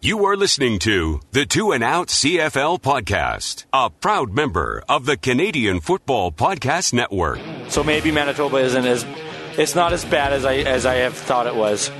[0.00, 5.16] You are listening to the Two and Out CFL podcast, a proud member of the
[5.16, 7.40] Canadian Football Podcast Network.
[7.68, 9.04] So maybe Manitoba isn't as
[9.58, 11.90] it's not as bad as I as I have thought it was.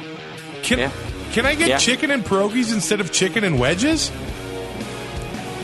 [0.62, 0.92] Can, Yeah.
[1.32, 1.78] can I get Yeah.
[1.78, 4.12] chicken and pierogies instead of chicken and wedges?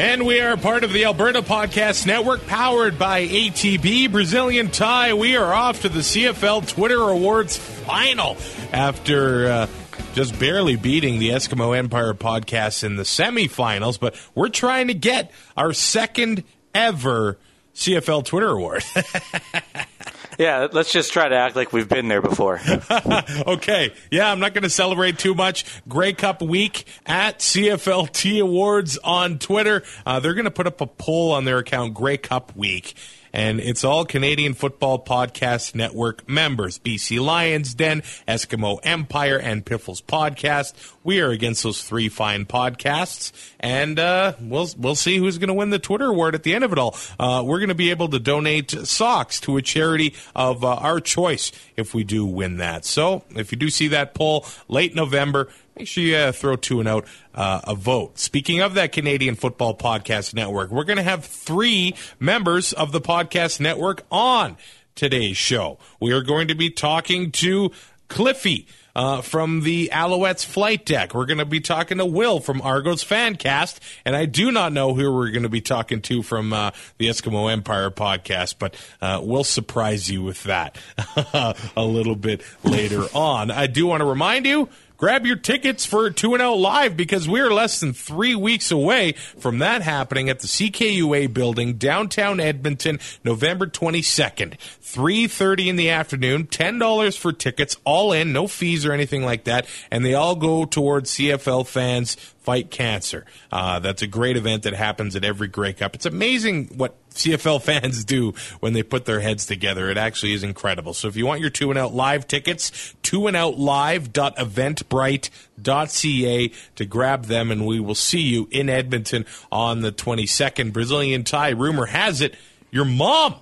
[0.00, 5.12] And we are part of the Alberta Podcast Network, powered by ATB Brazilian Tie.
[5.12, 8.38] We are off to the CFL Twitter Awards final
[8.72, 9.66] after uh,
[10.14, 14.00] just barely beating the Eskimo Empire podcast in the semifinals.
[14.00, 16.44] But we're trying to get our second
[16.74, 17.36] ever
[17.74, 18.82] CFL Twitter Award.
[20.40, 22.62] Yeah, let's just try to act like we've been there before.
[23.46, 23.92] okay.
[24.10, 25.66] Yeah, I'm not going to celebrate too much.
[25.86, 29.82] Grey Cup week at CFLT Awards on Twitter.
[30.06, 32.94] Uh, they're going to put up a poll on their account, Grey Cup week.
[33.32, 40.00] And it's all Canadian Football Podcast Network members BC Lions Den, Eskimo Empire, and Piffles
[40.00, 40.74] Podcast.
[41.04, 45.54] We are against those three fine podcasts, and uh, we'll we'll see who's going to
[45.54, 46.96] win the Twitter award at the end of it all.
[47.18, 51.00] Uh, we're going to be able to donate socks to a charity of uh, our
[51.00, 52.84] choice if we do win that.
[52.84, 55.48] So if you do see that poll late November,
[55.80, 58.18] make sure you uh, throw two and out uh, a vote.
[58.18, 63.00] Speaking of that Canadian Football Podcast Network, we're going to have three members of the
[63.00, 64.58] podcast network on
[64.94, 65.78] today's show.
[65.98, 67.70] We are going to be talking to
[68.08, 68.66] Cliffy.
[68.92, 71.14] Uh, from the Alouettes flight deck.
[71.14, 74.94] We're going to be talking to Will from Argos Fancast, and I do not know
[74.94, 79.20] who we're going to be talking to from uh, the Eskimo Empire podcast, but uh,
[79.22, 80.76] we'll surprise you with that
[81.76, 83.52] a little bit later on.
[83.52, 84.68] I do want to remind you.
[85.00, 89.12] Grab your tickets for 2 and Out Live because we're less than three weeks away
[89.12, 96.48] from that happening at the CKUA building, downtown Edmonton, November 22nd, 3.30 in the afternoon,
[96.48, 100.66] $10 for tickets, all in, no fees or anything like that, and they all go
[100.66, 102.18] towards CFL fans
[102.50, 103.24] fight cancer.
[103.52, 105.94] Uh, that's a great event that happens at every Grey Cup.
[105.94, 109.88] It's amazing what CFL fans do when they put their heads together.
[109.88, 110.92] It actually is incredible.
[110.92, 116.84] So if you want your two and out live tickets, two and out live.eventbrite.ca to
[116.84, 120.72] grab them, and we will see you in Edmonton on the 22nd.
[120.72, 121.50] Brazilian tie.
[121.50, 122.34] Rumor has it
[122.72, 123.36] your mom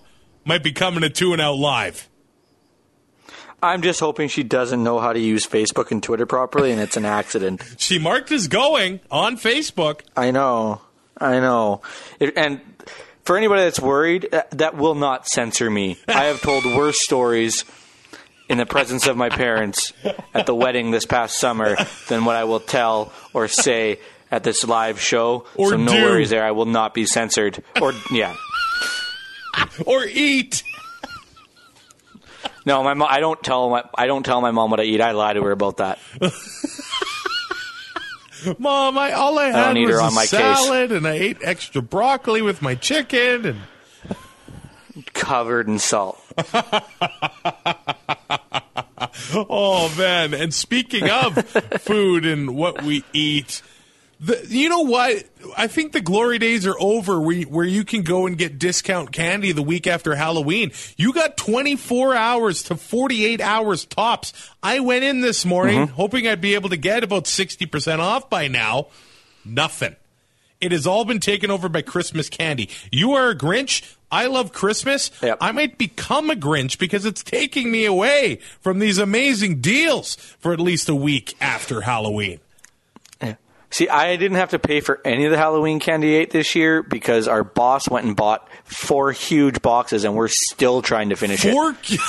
[0.44, 2.10] might be coming to two and out live.
[3.62, 6.96] I'm just hoping she doesn't know how to use Facebook and Twitter properly, and it's
[6.96, 7.62] an accident.
[7.78, 10.00] She marked as going on Facebook.
[10.16, 10.80] I know,
[11.18, 11.82] I know,
[12.20, 12.60] It- and
[13.24, 15.98] for anybody that's worried, uh, that will not censor me.
[16.08, 17.64] I have told worse stories
[18.48, 19.92] in the presence of my parents
[20.32, 21.76] at the wedding this past summer
[22.08, 23.98] than what I will tell or say
[24.30, 25.44] at this live show.
[25.56, 26.02] Or so no do.
[26.04, 26.42] worries there.
[26.44, 27.62] I will not be censored.
[27.82, 28.34] Or yeah.
[29.84, 30.62] Or eat.
[32.68, 35.00] No, my mom, I don't tell my I don't tell my mom what I eat.
[35.00, 35.98] I lie to her about that.
[38.58, 40.30] Mom, I all I had don't was a my case.
[40.30, 43.46] salad, and I ate extra broccoli with my chicken.
[43.46, 43.60] And
[45.14, 46.20] Covered in salt.
[49.34, 50.34] oh man!
[50.34, 51.42] And speaking of
[51.80, 53.62] food and what we eat,
[54.20, 55.24] the, you know what?
[55.58, 57.20] I think the glory days are over.
[57.20, 60.70] Where you, where you can go and get discount candy the week after Halloween.
[60.96, 64.32] You got 24 hours to 48 hours tops.
[64.62, 65.94] I went in this morning Mm-hmm.
[65.94, 68.86] hoping I'd be able to get about 60% off by now.
[69.44, 69.96] Nothing.
[70.60, 72.68] It has all been taken over by Christmas candy.
[72.90, 73.94] You are a Grinch.
[74.10, 75.10] I love Christmas.
[75.22, 75.38] Yep.
[75.40, 80.52] I might become a Grinch because it's taking me away from these amazing deals for
[80.52, 82.40] at least a week after Halloween.
[83.70, 86.82] See, I didn't have to pay for any of the Halloween candy eight this year
[86.82, 91.44] because our boss went and bought four huge boxes, and we're still trying to finish
[91.44, 91.54] it.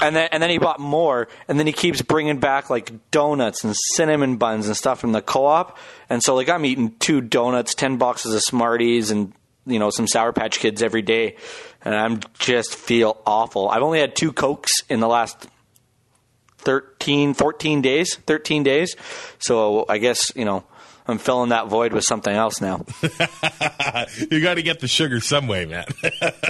[0.00, 3.64] And then and then he bought more, and then he keeps bringing back like donuts
[3.64, 5.76] and cinnamon buns and stuff from the co-op.
[6.08, 9.32] And so like I'm eating two donuts, ten boxes of Smarties, and
[9.66, 11.36] you know some Sour Patch Kids every day,
[11.84, 13.68] and I'm just feel awful.
[13.68, 15.48] I've only had two Cokes in the last
[16.68, 18.94] 13, 14 days, 13 days.
[19.38, 20.64] So I guess, you know,
[21.06, 22.84] I'm filling that void with something else now.
[24.30, 25.86] you got to get the sugar some way, man.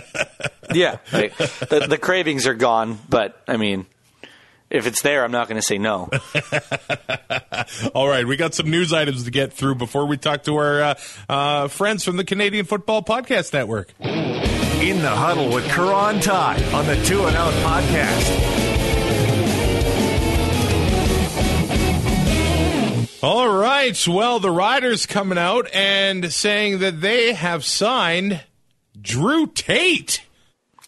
[0.75, 0.99] yeah.
[1.13, 3.87] Like, the, the cravings are gone, but I mean,
[4.71, 6.11] if it's there, I'm not going to say no.
[7.95, 10.83] All right, we got some news items to get through before we talk to our
[10.83, 10.95] uh,
[11.29, 13.95] uh, friends from the Canadian Football Podcast Network.
[14.01, 18.58] In the huddle with Karan Ty on the Two and Out podcast.
[23.21, 24.07] All right.
[24.07, 28.45] Well, the Riders coming out and saying that they have signed
[29.01, 30.23] Drew Tate.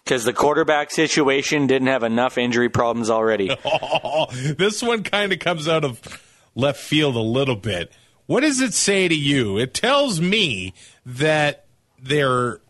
[0.04, 3.56] Because the quarterback situation didn't have enough injury problems already.
[3.64, 6.00] Oh, this one kind of comes out of
[6.54, 7.90] left field a little bit.
[8.26, 9.58] What does it say to you?
[9.58, 10.72] It tells me
[11.04, 11.66] that
[12.00, 12.60] they're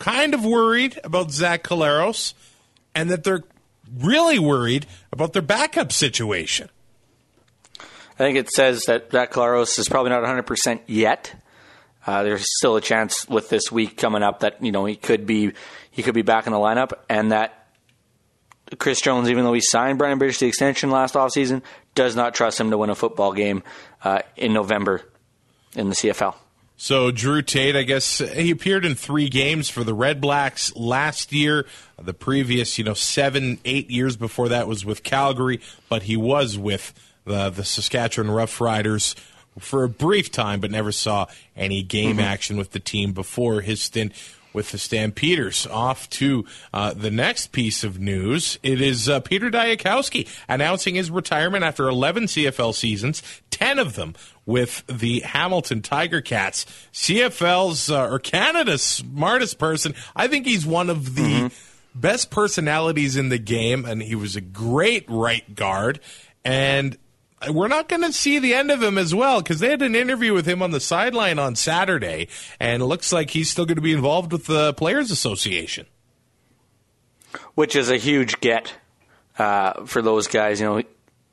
[0.00, 2.34] kind of worried about Zach Collaros
[2.96, 3.44] and that they're
[3.96, 6.68] really worried about their backup situation.
[8.18, 11.34] I think it says that Zach Collaros is probably not 100% yet.
[12.04, 15.26] Uh, there's still a chance with this week coming up that you know he could
[15.26, 15.52] be
[15.90, 17.68] he could be back in the lineup, and that
[18.78, 21.62] Chris Jones, even though he signed Brandon Bridge the extension last offseason,
[21.94, 23.62] does not trust him to win a football game
[24.02, 25.02] uh, in November
[25.76, 26.34] in the CFL.
[26.76, 31.32] So Drew Tate, I guess he appeared in three games for the Red Blacks last
[31.32, 31.66] year.
[32.00, 36.56] The previous, you know, seven, eight years before that was with Calgary, but he was
[36.56, 36.94] with
[37.28, 39.14] the the Saskatchewan Roughriders
[39.58, 41.26] for a brief time, but never saw
[41.56, 42.20] any game mm-hmm.
[42.20, 44.12] action with the team before his stint
[44.52, 45.66] with the Stampeders.
[45.66, 48.58] Off to uh, the next piece of news.
[48.62, 54.14] It is uh, Peter Dyakowski announcing his retirement after 11 CFL seasons, 10 of them
[54.46, 56.64] with the Hamilton Tiger Cats.
[56.92, 59.94] CFL's uh, or Canada's smartest person.
[60.16, 62.00] I think he's one of the mm-hmm.
[62.00, 66.00] best personalities in the game, and he was a great right guard.
[66.44, 66.96] And
[67.50, 69.94] we're not going to see the end of him as well because they had an
[69.94, 73.76] interview with him on the sideline on Saturday, and it looks like he's still going
[73.76, 75.86] to be involved with the Players Association,
[77.54, 78.74] which is a huge get
[79.38, 80.60] uh, for those guys.
[80.60, 80.82] You know,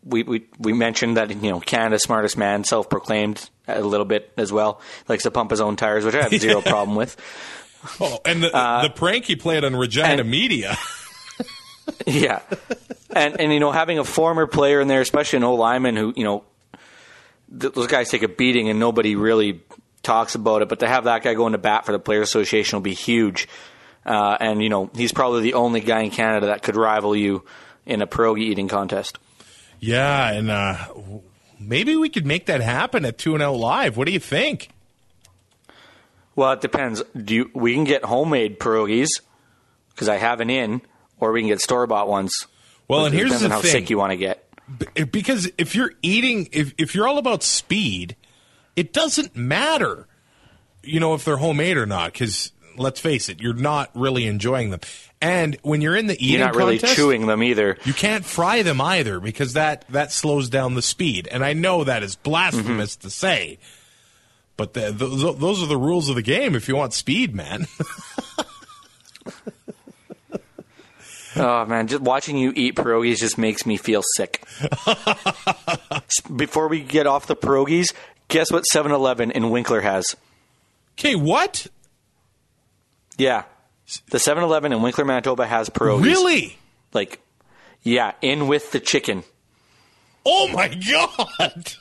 [0.04, 4.52] we, we we mentioned that you know Canada's smartest man, self-proclaimed a little bit as
[4.52, 7.18] well, likes to pump his own tires, which I have zero problem with.
[8.00, 10.78] Oh, and the, uh, the prank he played on Regina and, Media.
[12.06, 12.42] yeah,
[13.16, 16.14] and and you know having a former player in there, especially an old lineman who
[16.16, 16.44] you know
[17.60, 19.62] th- those guys take a beating and nobody really
[20.04, 22.78] talks about it, but to have that guy going to bat for the Players Association
[22.78, 23.48] will be huge.
[24.06, 27.44] Uh, and you know he's probably the only guy in Canada that could rival you
[27.86, 29.18] in a pierogi eating contest.
[29.80, 30.78] Yeah, and uh,
[31.60, 33.98] maybe we could make that happen at Two and Out Live.
[33.98, 34.70] What do you think?
[36.36, 37.02] Well, it depends.
[37.16, 39.10] Do you, we can get homemade pierogies
[39.92, 40.82] because I have an in,
[41.20, 42.48] or we can get store bought ones.
[42.88, 43.72] Well, and here's the on how thing.
[43.72, 44.48] sick you want to get.
[45.12, 48.16] Because if you're eating, if if you're all about speed,
[48.76, 50.08] it doesn't matter,
[50.84, 52.14] you know, if they're homemade or not.
[52.14, 54.80] Because let's face it, you're not really enjoying them.
[55.22, 57.78] And when you're in the eating you're not really contest, chewing them either.
[57.86, 61.28] You can't fry them either because that that slows down the speed.
[61.32, 63.08] And I know that is blasphemous mm-hmm.
[63.08, 63.60] to say,
[64.58, 66.56] but the, the, those are the rules of the game.
[66.56, 67.68] If you want speed, man.
[71.36, 74.46] Oh man, just watching you eat pierogies just makes me feel sick.
[76.36, 77.94] Before we get off the pierogies,
[78.28, 80.16] guess what 7-Eleven in Winkler has?
[80.98, 81.68] Okay, what?
[83.18, 83.44] Yeah.
[84.10, 86.04] The 7-Eleven in Winkler, Manitoba has pierogies.
[86.04, 86.58] Really?
[86.94, 87.20] Like
[87.86, 89.24] yeah, in with the chicken.
[90.26, 91.74] Oh my god.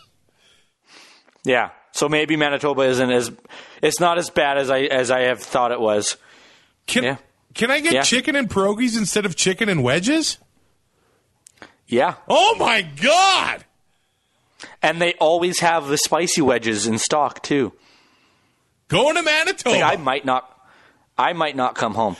[1.44, 1.70] Yeah.
[1.92, 3.32] So maybe Manitoba isn't as
[3.80, 6.16] it's not as bad as I as I have thought it was.
[6.86, 7.16] Can, yeah.
[7.54, 8.02] Can I get yeah.
[8.02, 10.38] chicken and pierogies instead of chicken and wedges?
[11.86, 12.14] Yeah.
[12.28, 13.64] Oh my god!
[14.82, 17.72] And they always have the spicy wedges in stock too.
[18.88, 19.78] Going to Manitoba.
[19.78, 20.50] Like I might not.
[21.16, 22.16] I might not come home.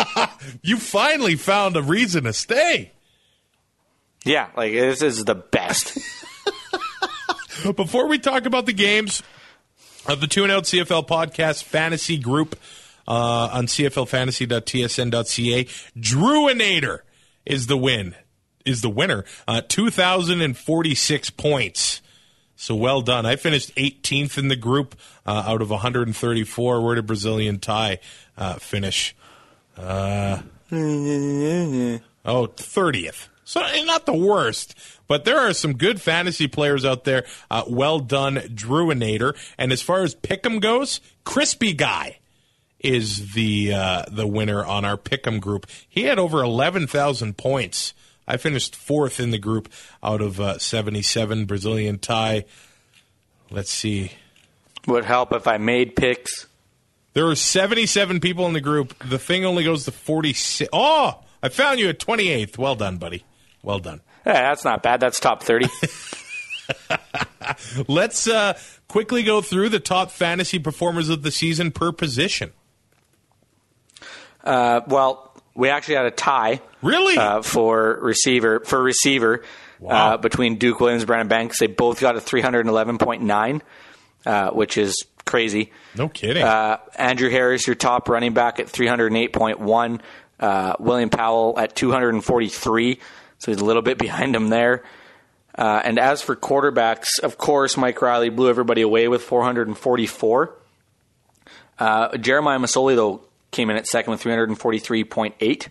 [0.62, 2.90] you finally found a reason to stay.
[4.24, 5.98] Yeah, like this is the best.
[7.76, 9.22] Before we talk about the games
[10.06, 12.56] of the Two and oh Out CFL podcast fantasy group,
[13.06, 15.64] uh, on CFLFantasy.tsn.ca.
[15.98, 16.98] Drewinator
[17.46, 18.14] is the win,
[18.64, 19.24] is the winner.
[19.46, 22.00] Uh, 2,046 points.
[22.56, 23.26] So well done.
[23.26, 24.94] I finished 18th in the group
[25.26, 26.80] uh, out of 134.
[26.80, 27.98] Where did Brazilian Tie
[28.38, 29.14] uh, finish?
[29.76, 33.28] Uh, oh, 30th.
[33.44, 34.74] So not the worst,
[35.06, 37.26] but there are some good fantasy players out there.
[37.50, 39.36] Uh, well done, Drewinator.
[39.58, 42.20] And as far as Pick'em goes, crispy guy
[42.84, 45.66] is the uh, the winner on our Pick'em group.
[45.88, 47.94] He had over eleven thousand points.
[48.28, 49.70] I finished fourth in the group
[50.02, 52.44] out of uh, seventy seven Brazilian tie.
[53.50, 54.12] Let's see.
[54.86, 56.46] Would help if I made picks.
[57.14, 58.96] There were seventy seven people in the group.
[59.08, 60.68] The thing only goes to forty six.
[60.72, 62.58] Oh, I found you at twenty eighth.
[62.58, 63.24] Well done, buddy.
[63.62, 64.02] Well done.
[64.26, 65.00] Yeah, that's not bad.
[65.00, 65.68] That's top 30.
[67.88, 72.52] Let's uh, quickly go through the top fantasy performers of the season per position.
[74.44, 76.60] Uh, well, we actually had a tie.
[76.82, 77.16] Really?
[77.16, 79.42] Uh, for receiver for receiver
[79.80, 80.14] Wow.
[80.14, 81.58] uh, between Duke Williams and Brandon Banks.
[81.58, 83.60] They both got a 311.9,
[84.26, 85.72] uh, which is crazy.
[85.96, 86.42] No kidding.
[86.42, 90.00] Uh, Andrew Harris, your top running back at 308.1.
[90.40, 92.98] Uh, William Powell at 243,
[93.38, 94.84] so he's a little bit behind him there.
[95.56, 100.54] Uh, and as for quarterbacks, of course, Mike Reilly blew everybody away with 444.
[101.78, 103.22] Uh, Jeremiah Masoli, though,
[103.54, 105.68] came in at second with 343.8.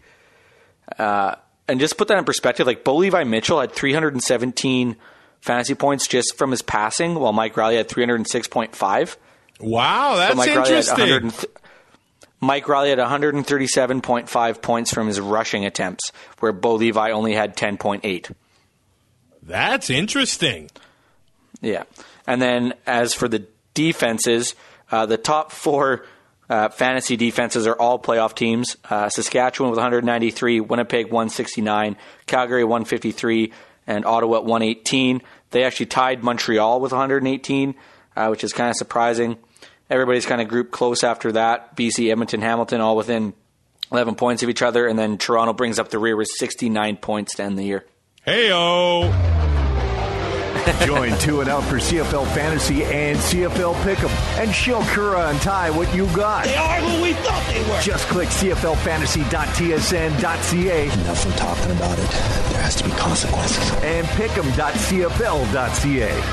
[0.97, 1.35] Uh,
[1.67, 4.95] and just put that in perspective, like Bo Levi Mitchell had 317
[5.41, 9.15] fantasy points just from his passing, while Mike Reilly had 306.5.
[9.59, 10.99] wow, that's But Mike Reilly had interesting.
[10.99, 11.45] 100 th-
[12.41, 18.33] Mike Reilly had 137.5 points from his rushing attempts, where Bo Levi only had 10.8.
[19.41, 20.69] That's interesting.
[21.61, 21.83] Yeah.
[22.27, 24.55] And then as for the defenses,
[24.91, 26.05] uh, the top four
[26.53, 28.77] uh, fantasy defenses are all playoff teams.
[28.87, 33.51] Uh, Saskatchewan with 193, Winnipeg 169, Calgary 153,
[33.87, 35.23] and Ottawa 118.
[35.49, 37.73] They actually tied Montreal with 118,
[38.15, 39.37] uh, which is kind of surprising.
[39.89, 41.75] Everybody's kind of grouped close after that.
[41.75, 43.33] BC, Edmonton, Hamilton, all within
[43.91, 44.85] 11 points of each other.
[44.85, 47.83] And then Toronto brings up the rear with 69 points to end the year.
[48.25, 49.62] Hey, oh.
[50.85, 54.09] Join Two and Out for CFL Fantasy and CFL Pick'em
[54.41, 56.45] and show Kura and Ty what you got.
[56.45, 57.79] They are who we thought they were.
[57.81, 62.09] Just click CFLFantasy.tsn.ca Enough of talking about it.
[62.51, 63.71] There has to be consequences.
[63.83, 66.23] and Pick'em.cfl.ca.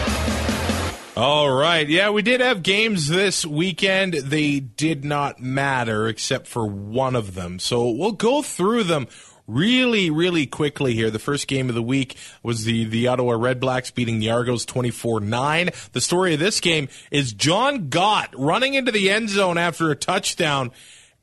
[1.17, 1.89] All right.
[1.89, 4.15] Yeah, we did have games this weekend.
[4.15, 7.59] They did not matter except for one of them.
[7.59, 9.07] So we'll go through them
[9.55, 11.11] really, really quickly here.
[11.11, 14.65] The first game of the week was the, the Ottawa Red Blacks beating the Argos
[14.65, 15.71] 24 9.
[15.93, 19.97] The story of this game is Jon Gott running into the end zone after a
[19.97, 20.71] touchdown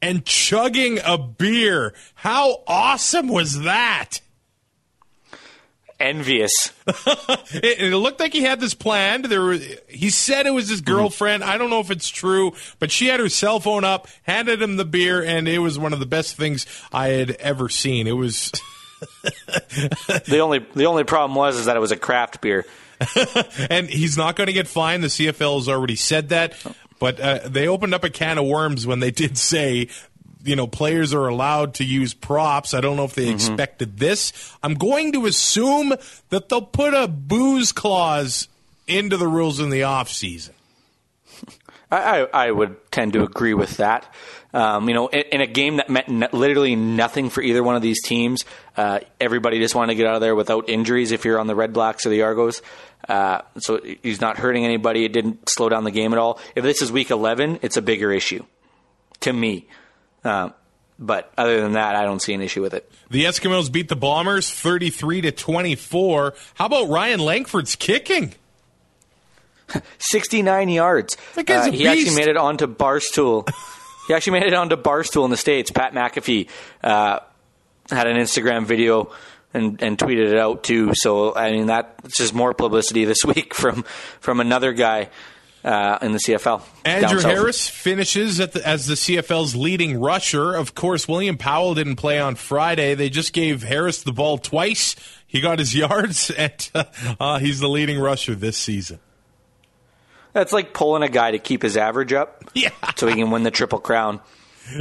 [0.02, 1.94] and chugging a beer.
[2.16, 4.20] How awesome was that?
[6.00, 6.72] Envious.
[7.50, 9.26] It, it looked like he had this planned.
[9.26, 11.46] There was, he said it was his girlfriend.
[11.46, 14.76] I don't know if it's true, but she had her cell phone up, handed him
[14.76, 18.06] the beer, and it was one of the best things I had ever seen.
[18.08, 18.52] It was.
[20.26, 22.66] The only the only problem was is that it was a craft beer.
[23.70, 25.04] and he's not going to get fined.
[25.04, 26.56] The CFL has already said that.
[27.00, 29.90] But uh, they opened up a can of worms when they did say,
[30.48, 32.74] you know, players are allowed to use props.
[32.74, 34.56] I don't know if they expected this.
[34.64, 35.94] I'm going to assume
[36.30, 38.48] that they'll put a booze clause
[38.88, 40.56] into the rules in the off season.
[41.92, 44.14] I, I, I would tend to agree with that.
[44.54, 47.76] Um, you know, in, in a game that meant n- literally nothing for either one
[47.76, 48.46] of these teams,
[48.78, 51.12] uh, everybody just wanted to get out of there without injuries.
[51.12, 52.62] If you're on the Red Blacks or the Argos,
[53.10, 55.04] uh, so he's not hurting anybody.
[55.04, 56.40] It didn't slow down the game at all.
[56.56, 58.46] If this is Week 11, it's a bigger issue
[59.22, 59.68] to me.
[60.24, 60.50] Uh,
[61.00, 62.92] but other than that, I don't see an issue with it.
[63.10, 66.34] The Eskimos beat the Bombers 33 to 24.
[66.56, 68.34] How about Ryan Langford's kicking?
[70.00, 71.18] 69 yards.
[71.36, 73.48] That guy's Uh, he actually made it onto Barstool.
[74.08, 75.72] he actually made it onto Barstool in the States.
[75.72, 76.50] Pat McAfee
[76.84, 77.20] uh,
[77.92, 79.12] had an Instagram video
[79.54, 80.92] and, and tweeted it out too.
[80.94, 83.84] So, I mean, that's just more publicity this week from,
[84.20, 85.10] from another guy
[85.64, 86.62] uh, in the CFL.
[86.86, 87.20] Andrew.
[87.20, 90.54] Harris finishes at the, as the CFL's leading rusher.
[90.56, 92.96] Of course, William Powell didn't play on Friday.
[92.96, 94.96] They just gave Harris the ball twice.
[95.26, 96.72] He got his yards, and
[97.20, 99.00] uh, he's the leading rusher this season.
[100.34, 102.70] That's like pulling a guy to keep his average up Yeah.
[102.96, 104.20] so he can win the Triple Crown.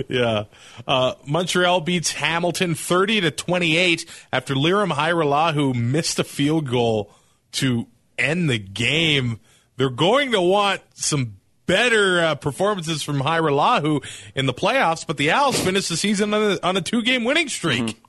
[0.09, 0.47] Yeah.
[0.85, 7.13] Uh, Montreal beats Hamilton 30 to 28 after Lirim Hajrullahu missed a field goal
[7.53, 7.87] to
[8.19, 9.39] end the game.
[9.77, 14.05] They're going to want some better uh, performances from Hajrullahu
[14.35, 17.25] in the playoffs, but the Owls finished the season on a, on a two game
[17.25, 18.01] winning streak.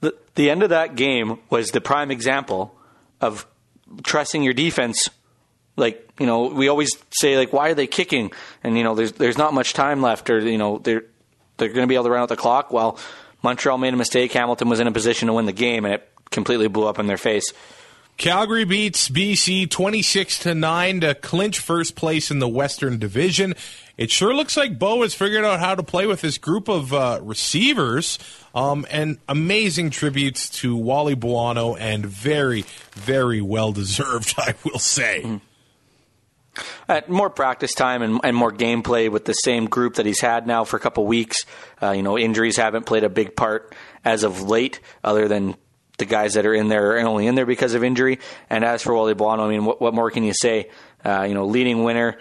[0.00, 2.76] The, the end of that game was the prime example
[3.20, 3.46] of
[4.02, 5.08] trusting your defense.
[5.76, 8.32] Like you know, we always say like, why are they kicking?
[8.64, 11.04] And you know, there's there's not much time left, or you know, they're
[11.56, 12.72] they're going to be able to run out the clock.
[12.72, 12.98] Well,
[13.42, 14.32] Montreal made a mistake.
[14.32, 17.06] Hamilton was in a position to win the game, and it completely blew up in
[17.06, 17.52] their face.
[18.18, 23.54] Calgary beats BC 26 to 9 to clinch first place in the Western Division.
[23.96, 26.92] It sure looks like Bo has figured out how to play with this group of
[26.92, 28.18] uh, receivers.
[28.56, 35.40] Um, and amazing tributes to Wally Buono and very, very well deserved, I will say.
[36.88, 40.44] Uh, more practice time and, and more gameplay with the same group that he's had
[40.44, 41.46] now for a couple weeks.
[41.80, 45.54] Uh, you know, injuries haven't played a big part as of late, other than
[45.98, 48.18] the guys that are in there are only in there because of injury.
[48.48, 50.70] And as for Wally Buono, I mean, what, what more can you say?
[51.04, 52.18] Uh, you know, leading winner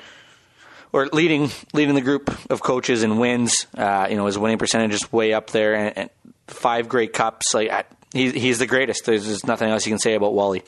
[0.92, 3.68] or leading leading the group of coaches in wins.
[3.76, 6.10] Uh, you know, his winning percentage is way up there, and, and
[6.48, 7.54] five great cups.
[7.54, 9.06] Like he, he's the greatest.
[9.06, 10.64] There's, there's nothing else you can say about Wally.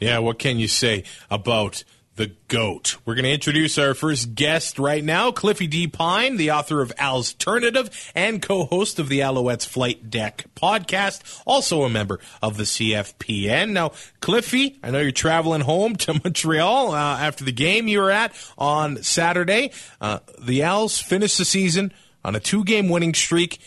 [0.00, 1.84] Yeah, what can you say about
[2.16, 2.96] the GOAT.
[3.04, 5.88] We're going to introduce our first guest right now, Cliffy D.
[5.88, 11.42] Pine, the author of Al's Alternative and co host of the Alouettes Flight Deck podcast,
[11.44, 13.70] also a member of the CFPN.
[13.70, 18.10] Now, Cliffy, I know you're traveling home to Montreal uh, after the game you were
[18.10, 19.72] at on Saturday.
[20.00, 21.92] Uh, the Als finished the season
[22.24, 23.58] on a two game winning streak.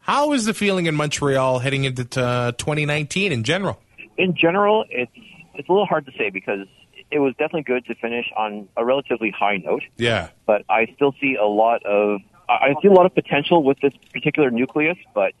[0.00, 3.80] How is the feeling in Montreal heading into uh, 2019 in general?
[4.18, 5.10] In general, it's
[5.54, 6.66] it's a little hard to say because
[7.10, 9.82] it was definitely good to finish on a relatively high note.
[9.96, 10.30] Yeah.
[10.46, 13.92] But I still see a lot of I see a lot of potential with this
[14.12, 15.32] particular nucleus, but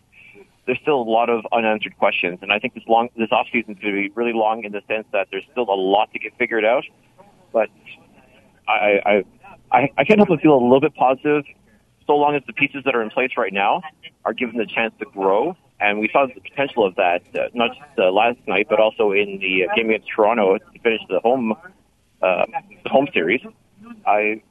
[0.66, 2.38] there's still a lot of unanswered questions.
[2.40, 4.72] And I think this long this off season is going to be really long in
[4.72, 6.84] the sense that there's still a lot to get figured out.
[7.52, 7.68] But
[8.68, 9.22] I
[9.70, 11.44] I I, can't help but feel a little bit positive,
[12.06, 13.82] so long as the pieces that are in place right now
[14.24, 17.70] are given the chance to grow and we saw the potential of that uh, not
[17.76, 21.54] just uh, last night, but also in the game against Toronto to finish the home
[22.22, 22.46] uh,
[22.86, 23.40] home series.
[24.06, 24.42] I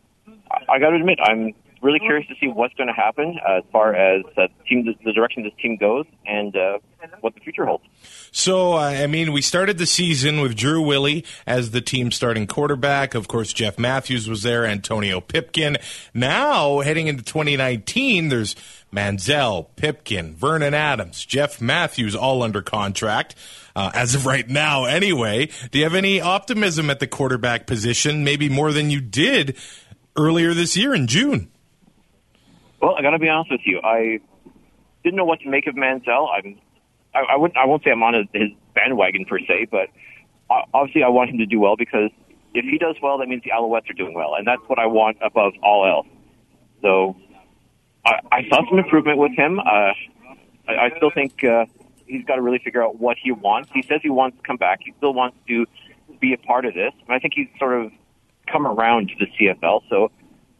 [0.69, 1.53] I got to admit, I'm
[1.83, 5.43] really curious to see what's going to happen as far as uh, team the direction
[5.43, 6.79] this team goes and uh,
[7.19, 7.83] what the future holds.
[8.31, 12.47] So, uh, I mean, we started the season with Drew Willy as the team starting
[12.47, 13.13] quarterback.
[13.13, 15.77] Of course, Jeff Matthews was there, Antonio Pipkin.
[16.13, 18.55] Now, heading into 2019, there's
[18.93, 23.35] Manziel, Pipkin, Vernon Adams, Jeff Matthews, all under contract.
[23.75, 25.49] Uh, as of right now, anyway.
[25.71, 29.57] Do you have any optimism at the quarterback position, maybe more than you did
[30.15, 31.49] earlier this year in June?
[32.79, 33.81] Well, I got to be honest with you.
[33.83, 34.19] I
[35.03, 36.27] didn't know what to make of Manziel.
[36.31, 36.59] I'm,
[37.15, 39.87] I, I wouldn't, I won't say I'm on his, his bandwagon per se, but
[40.73, 42.11] obviously I want him to do well because
[42.53, 44.85] if he does well, that means the Alouettes are doing well, and that's what I
[44.85, 46.07] want above all else.
[46.81, 47.15] So
[48.05, 49.59] I, I saw some improvement with him.
[49.59, 49.93] Uh, I,
[50.67, 51.65] I still think uh,
[52.05, 53.69] he's got to really figure out what he wants.
[53.73, 54.79] He says he wants to come back.
[54.83, 55.65] He still wants to
[56.19, 57.91] be a part of this, and I think he's sort of
[58.51, 59.81] come around to the CFL.
[59.89, 60.11] So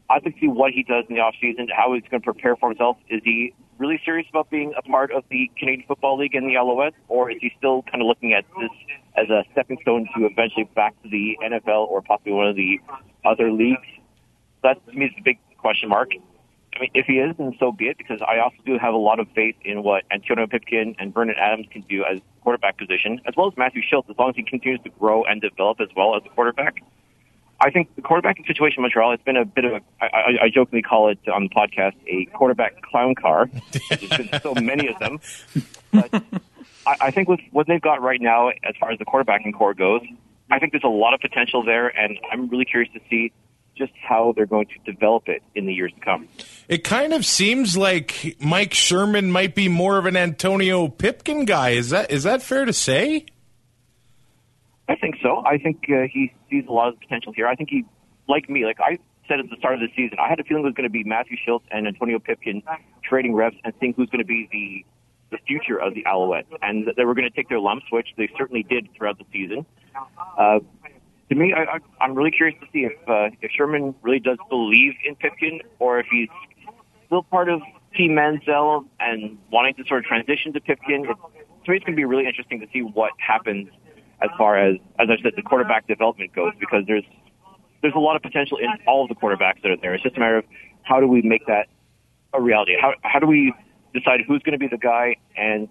[0.10, 2.56] like to see what he does in the off season, how he's going to prepare
[2.56, 2.98] for himself.
[3.10, 6.56] Is he really serious about being a part of the Canadian Football League and the
[6.56, 8.70] Alouettes, or is he still kind of looking at this
[9.16, 12.80] as a stepping stone to eventually back to the NFL or possibly one of the
[13.26, 13.88] other leagues?
[14.62, 16.12] That to me is the big question mark.
[16.76, 18.98] I mean, if he is, then so be it, because I also do have a
[18.98, 23.22] lot of faith in what Antonio Pipkin and Vernon Adams can do as quarterback position,
[23.26, 25.90] as well as Matthew Shiltz, as long as he continues to grow and develop as
[25.96, 26.84] well as a quarterback.
[27.60, 30.44] I think the quarterbacking situation in Montreal, it's been a bit of a, I, I,
[30.44, 33.50] I jokingly call it on the podcast a quarterback clown car.
[33.90, 35.20] There's been so many of them.
[35.92, 36.14] But
[36.86, 39.74] I, I think with what they've got right now, as far as the quarterbacking core
[39.74, 40.02] goes,
[40.52, 43.32] I think there's a lot of potential there, and I'm really curious to see
[43.76, 46.28] just how they're going to develop it in the years to come.
[46.68, 51.72] It kind of seems like Mike Sherman might be more of an Antonio Pipkin guy.
[51.72, 53.26] Is that is that fair to say?
[54.88, 55.44] I think so.
[55.46, 57.48] I think uh, he sees a lot of potential here.
[57.48, 57.86] I think he,
[58.28, 60.64] like me, like I said at the start of the season, I had a feeling
[60.64, 62.62] it was going to be Matthew Shiltz and Antonio Pipkin
[63.04, 64.86] trading reps and seeing who's going to be the
[65.32, 68.10] the future of the Alouettes, and that they were going to take their lumps, which
[68.18, 69.66] they certainly did throughout the season.
[70.38, 70.60] Uh,
[71.30, 74.94] to me, I, I'm really curious to see if uh, if Sherman really does believe
[75.06, 76.30] in Pipkin, or if he's
[77.08, 77.62] still part of
[77.96, 81.06] Team Manziel and wanting to sort of transition to Pipkin.
[81.10, 81.20] It's,
[81.66, 83.70] to me, it's going to be really interesting to see what happens
[84.22, 87.04] as far as, as I said, the quarterback development goes, because there's
[87.82, 89.94] there's a lot of potential in all of the quarterbacks that are there.
[89.94, 90.46] It's just a matter of
[90.84, 91.68] how do we make that
[92.34, 92.74] a reality?
[92.80, 93.54] How how do we
[93.94, 95.68] decide who's going to be the guy and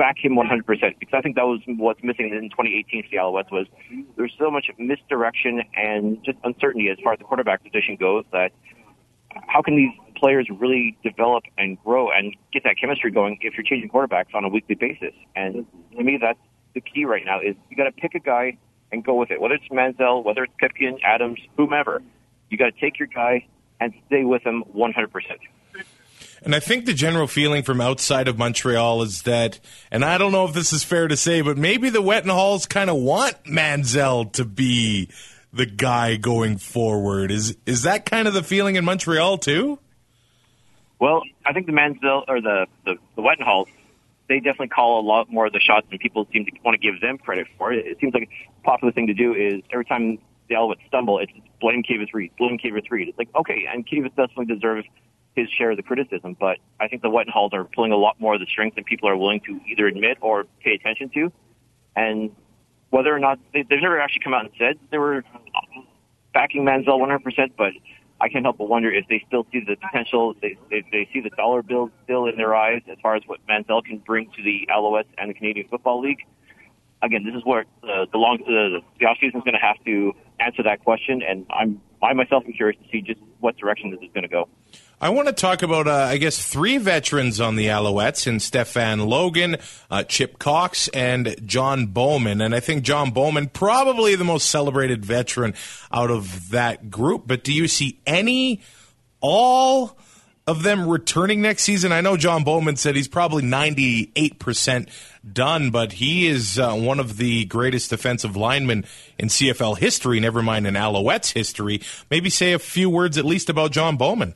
[0.00, 0.64] back him 100%?
[0.98, 3.66] Because I think that was what's missing in 2018 for the Alouettes was
[4.16, 8.50] there's so much misdirection and just uncertainty as far as the quarterback position goes that
[9.46, 13.62] how can these players really develop and grow and get that chemistry going if you're
[13.62, 15.12] changing quarterbacks on a weekly basis?
[15.36, 16.38] And to me, that's
[16.74, 18.56] the key right now is you got to pick a guy
[18.90, 19.38] and go with it.
[19.38, 22.02] Whether it's Manziel, whether it's Pipkin, Adams, whomever,
[22.48, 23.46] you got to take your guy
[23.80, 25.10] and stay with him 100%.
[26.42, 30.32] And I think the general feeling from outside of Montreal is that, and I don't
[30.32, 34.32] know if this is fair to say, but maybe the Wetenhalls kind of want Manziel
[34.32, 35.10] to be
[35.52, 37.30] the guy going forward.
[37.30, 39.78] Is is that kind of the feeling in Montreal too?
[40.98, 43.66] Well, I think the Manziel or the the, the
[44.28, 46.92] they definitely call a lot more of the shots than people seem to want to
[46.92, 47.72] give them credit for.
[47.72, 51.18] It, it seems like a popular thing to do is every time the Alouettes stumble,
[51.18, 53.08] it's blame Kavis Reed, blame Kavis Reed.
[53.08, 54.86] It's like, okay, and Kavis definitely deserves
[55.40, 56.36] his share of the criticism.
[56.38, 59.08] But I think the Wetenhalls are pulling a lot more of the strings than people
[59.08, 61.32] are willing to either admit or pay attention to.
[61.96, 62.34] And
[62.90, 65.24] whether or not they, they've never actually come out and said they were
[66.32, 67.72] backing Manziel 100%, but
[68.20, 70.34] I can't help but wonder if they still see the potential.
[70.40, 73.40] They, they, they see the dollar bill still in their eyes as far as what
[73.48, 76.20] Manziel can bring to the Alouettes and the Canadian Football League.
[77.02, 80.12] Again, this is where uh, the long the, the offseason is going to have to
[80.38, 84.00] answer that question, and I'm I myself am curious to see just what direction this
[84.00, 84.48] is going to go.
[85.02, 89.00] I want to talk about, uh, I guess, three veterans on the Alouettes in Stefan
[89.00, 89.56] Logan,
[89.90, 92.42] uh, Chip Cox, and John Bowman.
[92.42, 95.54] And I think John Bowman, probably the most celebrated veteran
[95.90, 97.22] out of that group.
[97.26, 98.60] But do you see any,
[99.22, 99.96] all
[100.46, 101.92] of them returning next season?
[101.92, 104.86] I know John Bowman said he's probably 98%
[105.32, 108.84] done, but he is uh, one of the greatest defensive linemen
[109.18, 111.80] in CFL history, never mind in Alouettes history.
[112.10, 114.34] Maybe say a few words at least about John Bowman.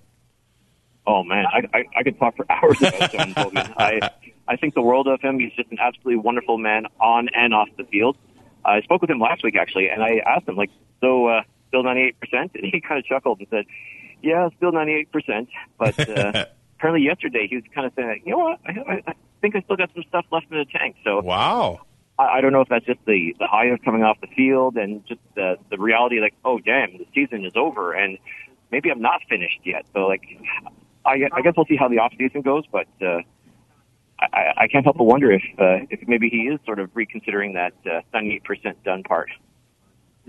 [1.06, 3.74] Oh man, I, I, I could talk for hours about John Bowman.
[3.76, 4.10] I
[4.48, 5.38] I think the world of him.
[5.38, 8.16] He's just an absolutely wonderful man on and off the field.
[8.64, 11.82] I spoke with him last week actually, and I asked him like, so uh, still
[11.82, 13.64] 98 percent, and he kind of chuckled and said,
[14.22, 16.46] "Yeah, still 98 percent." But uh,
[16.78, 18.60] apparently yesterday he was kind of saying, "You know what?
[18.66, 21.80] I, I, I think I still got some stuff left in the tank." So wow.
[22.18, 24.76] I, I don't know if that's just the the high of coming off the field
[24.76, 28.18] and just the the reality, like, oh damn, the season is over, and
[28.70, 29.84] maybe I'm not finished yet.
[29.92, 30.22] So like,
[31.04, 33.20] I, I guess we'll see how the off season goes, but uh,
[34.20, 37.54] I, I can't help but wonder if uh, if maybe he is sort of reconsidering
[37.54, 39.30] that uh, 98% done part.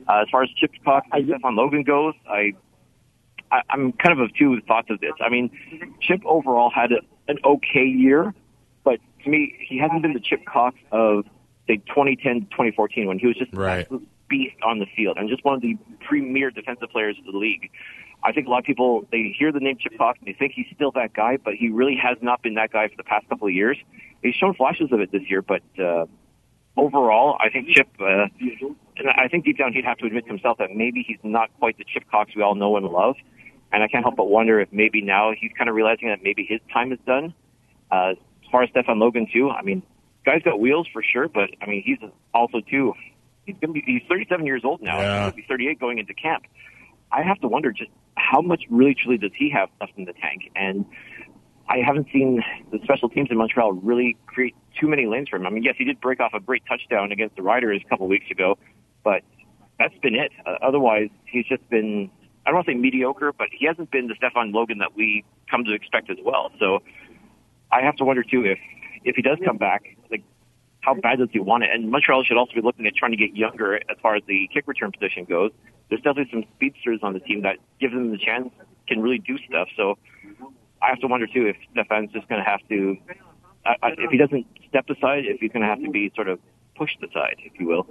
[0.07, 2.53] Uh, as far as Chip Cox and Stefan Logan goes, I,
[3.51, 5.13] I I'm kind of of two thoughts of this.
[5.21, 5.49] I mean,
[6.01, 8.33] Chip overall had a, an okay year,
[8.83, 11.25] but to me, he hasn't been the Chip Cox of
[11.67, 13.87] say 2010 to 2014 when he was just Right.
[14.29, 17.69] Beast on the field and just one of the premier defensive players of the league.
[18.23, 20.53] I think a lot of people they hear the name Chip Cox and they think
[20.55, 23.27] he's still that guy, but he really has not been that guy for the past
[23.29, 23.77] couple of years.
[24.23, 26.05] He's shown flashes of it this year, but uh,
[26.77, 27.87] overall, I think Chip.
[27.99, 28.27] Uh,
[28.97, 31.49] and I think deep down he'd have to admit to himself that maybe he's not
[31.59, 33.15] quite the Chip Cox we all know and love.
[33.71, 36.45] And I can't help but wonder if maybe now he's kind of realizing that maybe
[36.47, 37.33] his time is done.
[37.91, 39.83] Uh, as far as Stefan Logan too, I mean,
[40.25, 41.97] guy's got wheels for sure, but I mean he's
[42.33, 42.93] also too.
[43.45, 44.99] He's gonna be he's 37 years old now.
[44.99, 45.25] Yeah.
[45.25, 46.45] He's gonna be 38 going into camp.
[47.11, 50.13] I have to wonder just how much really truly does he have left in the
[50.13, 50.51] tank?
[50.55, 50.85] And
[51.67, 55.47] I haven't seen the special teams in Montreal really create too many lanes for him.
[55.47, 58.05] I mean, yes, he did break off a great touchdown against the Riders a couple
[58.05, 58.57] of weeks ago,
[59.03, 59.23] but
[59.79, 60.31] that's been it.
[60.45, 62.09] Uh, otherwise, he's just been,
[62.45, 65.23] I don't want to say mediocre, but he hasn't been the Stefan Logan that we
[65.49, 66.51] come to expect as well.
[66.59, 66.79] So
[67.71, 68.59] I have to wonder, too, if,
[69.03, 70.23] if he does come back, like,
[70.85, 71.71] how bad does he want it?
[71.73, 74.47] And Montreal should also be looking at trying to get younger as far as the
[74.53, 75.51] kick return position goes.
[75.89, 78.49] There's definitely some speedsters on the team that give them the chance
[78.87, 79.67] can really do stuff.
[79.75, 79.97] So
[80.81, 82.97] I have to wonder too if Stefan's just going to have to,
[83.83, 86.39] if he doesn't step aside, if he's going to have to be sort of
[86.77, 87.87] pushed aside, if you will.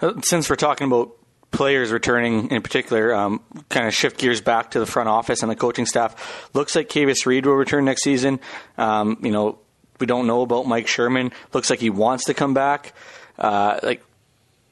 [0.00, 1.16] Uh, Since we're talking about
[1.52, 5.50] players returning in particular, um, kind of shift gears back to the front office and
[5.50, 6.50] the coaching staff.
[6.54, 8.40] Looks like Kavis Reed will return next season.
[8.76, 9.58] Um, you know,
[10.02, 11.30] we don't know about Mike Sherman.
[11.52, 12.92] Looks like he wants to come back.
[13.38, 14.02] Uh, like,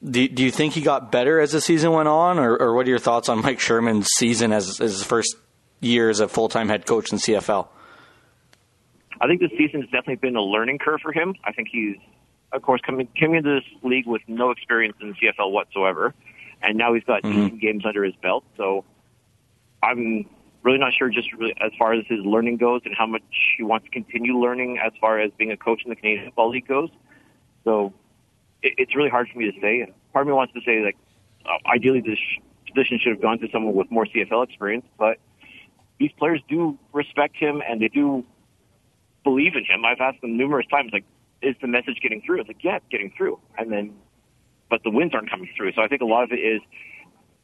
[0.03, 2.85] do, do you think he got better as the season went on, or, or what
[2.85, 5.37] are your thoughts on Mike Sherman's season as, as his first
[5.79, 7.65] year as a full time head coach in CFL?
[9.21, 11.33] I think this season has definitely been a learning curve for him.
[11.45, 11.95] I think he's,
[12.51, 16.13] of course, coming coming into this league with no experience in CFL whatsoever,
[16.61, 18.43] and now he's got 18 games under his belt.
[18.57, 18.83] So
[19.81, 20.25] I'm
[20.63, 23.23] really not sure, just really as far as his learning goes, and how much
[23.57, 26.49] he wants to continue learning as far as being a coach in the Canadian Football
[26.49, 26.89] League goes.
[27.63, 27.93] So
[28.61, 29.91] it, it's really hard for me to say.
[30.13, 30.97] Part of me wants to say like,
[31.45, 32.19] uh, ideally this
[32.67, 35.17] position should have gone to someone with more CFL experience, but
[35.99, 38.25] these players do respect him and they do
[39.23, 39.85] believe in him.
[39.85, 41.05] I've asked them numerous times, like,
[41.41, 42.41] is the message getting through?
[42.41, 43.39] It's like, yeah, it's getting through.
[43.57, 43.93] And then,
[44.69, 45.73] but the wins aren't coming through.
[45.73, 46.61] So I think a lot of it is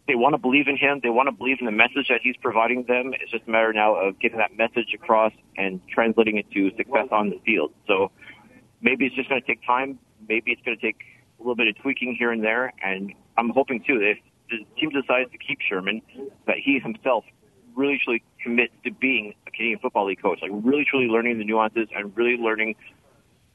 [0.07, 1.01] they want to believe in him.
[1.03, 3.13] They want to believe in the message that he's providing them.
[3.13, 7.07] It's just a matter now of getting that message across and translating it to success
[7.11, 7.73] on the field.
[7.87, 8.11] So
[8.81, 9.99] maybe it's just going to take time.
[10.27, 11.01] Maybe it's going to take
[11.39, 12.73] a little bit of tweaking here and there.
[12.81, 14.17] And I'm hoping too, if
[14.49, 16.01] the team decides to keep Sherman,
[16.45, 17.25] that he himself
[17.75, 21.43] really truly commits to being a Canadian Football League coach, like really truly learning the
[21.43, 22.75] nuances and really learning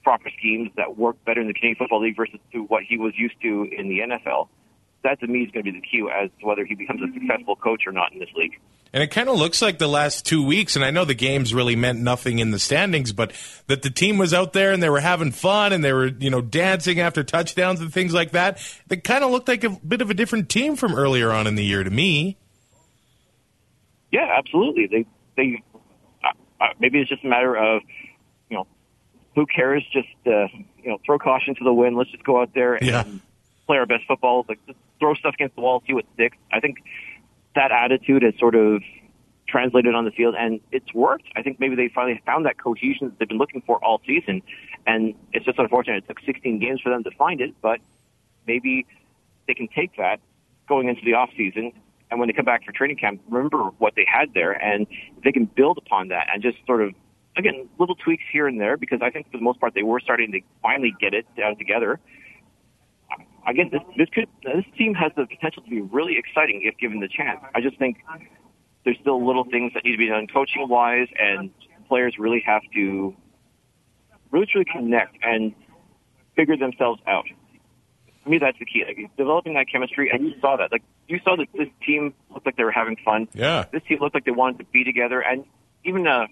[0.05, 3.15] proper schemes that work better in the Canadian Football League versus to what he was
[3.17, 4.49] used to in the NFL.
[5.05, 7.13] That to me is going to be the cue as to whether he becomes a
[7.13, 8.53] successful coach or not in this league.
[8.93, 11.55] And it kind of looks like the last two weeks, and I know the games
[11.55, 13.33] really meant nothing in the standings, but
[13.67, 16.29] that the team was out there and they were having fun and they were, you
[16.31, 18.61] know, dancing after touchdowns and things like that.
[18.91, 21.55] It kind of looked like a bit of a different team from earlier on in
[21.55, 22.37] the year to me.
[24.11, 24.87] Yeah, absolutely.
[24.87, 25.63] They they
[26.23, 26.29] uh,
[26.61, 27.81] uh, maybe it's just a matter of
[28.51, 28.67] you know
[29.35, 29.83] who cares?
[29.93, 30.49] Just uh,
[30.83, 31.97] you know throw caution to the wind.
[31.97, 33.05] Let's just go out there and Yeah.
[33.67, 34.45] play our best football.
[34.47, 36.37] Like just throw stuff against the wall, see what sticks.
[36.53, 36.79] I think
[37.57, 38.83] that attitude has sort of
[39.49, 41.25] translated on the field and it's worked.
[41.35, 44.43] I think maybe they finally found that cohesion that they've been looking for all season.
[44.87, 47.81] And it's just unfortunate it took 16 games for them to find it, but
[48.47, 48.87] maybe
[49.49, 50.21] they can take that
[50.69, 51.73] going into the off season
[52.13, 54.87] and when they come back for training camp, remember what they had there and
[55.25, 56.93] they can build upon that and just sort of
[57.39, 59.99] again, little tweaks here and there because I think for the most part they were
[59.99, 61.99] starting to finally get it down together.
[63.47, 67.01] Again, this this could this team has the potential to be really exciting if given
[67.01, 67.41] the chance.
[67.55, 67.99] I just think
[68.85, 71.51] there's still little things that need to be done coaching wise, and
[71.89, 73.15] players really have to
[74.31, 75.55] really truly connect and
[76.37, 77.27] figure themselves out.
[78.25, 78.85] To me, that's the key.
[78.87, 80.71] Like, developing that chemistry, and you saw that.
[80.71, 83.29] Like you saw that this team looked like they were having fun.
[83.35, 83.67] Yeah.
[83.73, 85.45] This team looked like they wanted to be together, and
[85.85, 86.27] even uh, uh,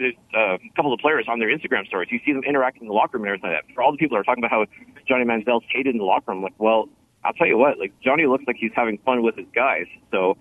[0.00, 2.08] a um, couple of players on their Instagram stories.
[2.10, 3.74] You see them interacting in the locker room and everything like that.
[3.74, 4.66] For all the people that are talking about how
[5.08, 6.88] Johnny Manziel's hated in the locker room, like, well,
[7.24, 9.86] I'll tell you what, like Johnny looks like he's having fun with his guys.
[10.10, 10.36] So,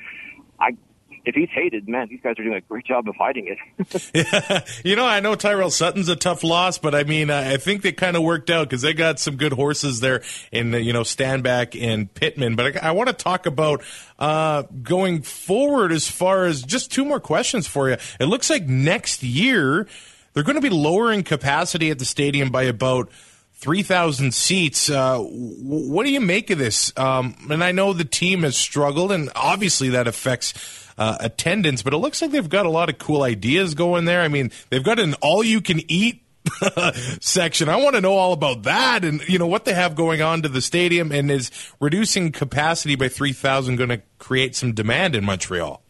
[0.59, 0.77] I
[1.25, 4.11] if he's hated, man, these guys are doing a great job of hiding it.
[4.13, 4.65] yeah.
[4.83, 7.91] you know, I know Tyrell Sutton's a tough loss, but I mean, I think they
[7.91, 11.79] kind of worked out because they got some good horses there in, you know, Stanback
[11.79, 12.55] and Pittman.
[12.55, 13.83] But I, I want to talk about
[14.19, 17.97] uh, going forward as far as just two more questions for you.
[18.19, 19.87] It looks like next year
[20.33, 23.09] they're going to be lowering capacity at the stadium by about
[23.55, 24.89] 3,000 seats.
[24.89, 26.91] Uh, what do you make of this?
[26.97, 30.53] Um, and I know the team has struggled, and obviously that affects
[30.97, 34.21] uh, attendance, but it looks like they've got a lot of cool ideas going there.
[34.21, 36.21] I mean, they've got an all you can eat
[37.21, 37.69] section.
[37.69, 40.41] I want to know all about that and, you know, what they have going on
[40.43, 45.25] to the stadium and is reducing capacity by 3,000 going to create some demand in
[45.25, 45.81] Montreal?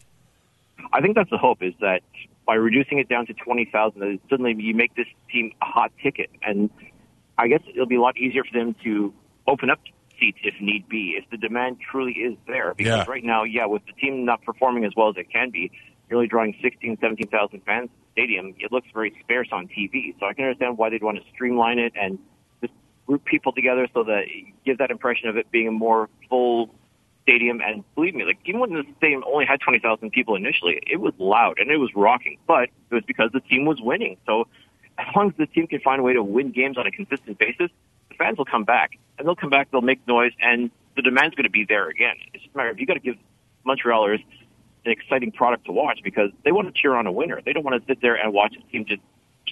[0.92, 2.00] I think that's the hope is that
[2.46, 6.30] by reducing it down to 20,000, that suddenly you make this team a hot ticket.
[6.42, 6.70] And
[7.36, 9.12] I guess it'll be a lot easier for them to
[9.46, 9.80] open up
[10.18, 12.74] seats if need be, if the demand truly is there.
[12.74, 13.10] Because Yeah.
[13.10, 15.70] right now, yeah, with the team not performing as well as it can be,
[16.08, 18.54] you're only drawing 16, 17,000 fans stadium.
[18.58, 20.14] It looks very sparse on TV.
[20.18, 22.18] So I can understand why they'd want to streamline it and
[22.60, 22.72] just
[23.06, 26.74] group people together so that it gives that impression of it being a more full
[27.22, 27.60] stadium.
[27.60, 31.12] And believe me, like even when the stadium only had 20,000 people initially, it was
[31.18, 34.16] loud and it was rocking, but it was because the team was winning.
[34.26, 34.46] So
[34.98, 37.38] as long as the team can find a way to win games on a consistent
[37.38, 37.70] basis,
[38.18, 41.44] fans will come back and they'll come back, they'll make noise and the demand's going
[41.44, 42.16] to be there again.
[42.32, 43.16] It's just a matter of you got to give
[43.66, 44.24] Montrealers
[44.84, 47.40] an exciting product to watch because they want to cheer on a winner.
[47.44, 49.02] They don't want to sit there and watch a team just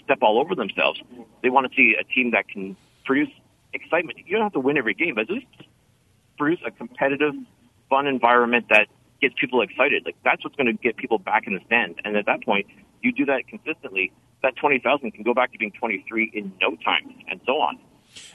[0.03, 1.01] step all over themselves.
[1.43, 3.29] They want to see a team that can produce
[3.73, 4.19] excitement.
[4.27, 5.47] You don't have to win every game, but at least
[6.39, 7.35] produce a competitive,
[7.91, 8.89] fun environment that
[9.21, 10.05] gets people excited.
[10.05, 11.99] Like that's what's going to get people back in the stands.
[12.05, 12.67] And at that point,
[13.03, 14.13] you do that consistently.
[14.43, 17.61] That twenty thousand can go back to being twenty three in no time, and so
[17.61, 17.79] on.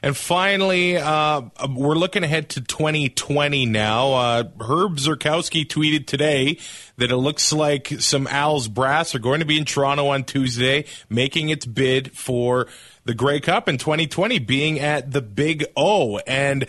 [0.01, 4.13] And finally, uh, we're looking ahead to 2020 now.
[4.13, 6.57] Uh, Herb Zurkowski tweeted today
[6.97, 10.85] that it looks like some Owls brass are going to be in Toronto on Tuesday,
[11.09, 12.67] making its bid for
[13.05, 16.19] the Grey Cup in 2020, being at the Big O.
[16.19, 16.67] And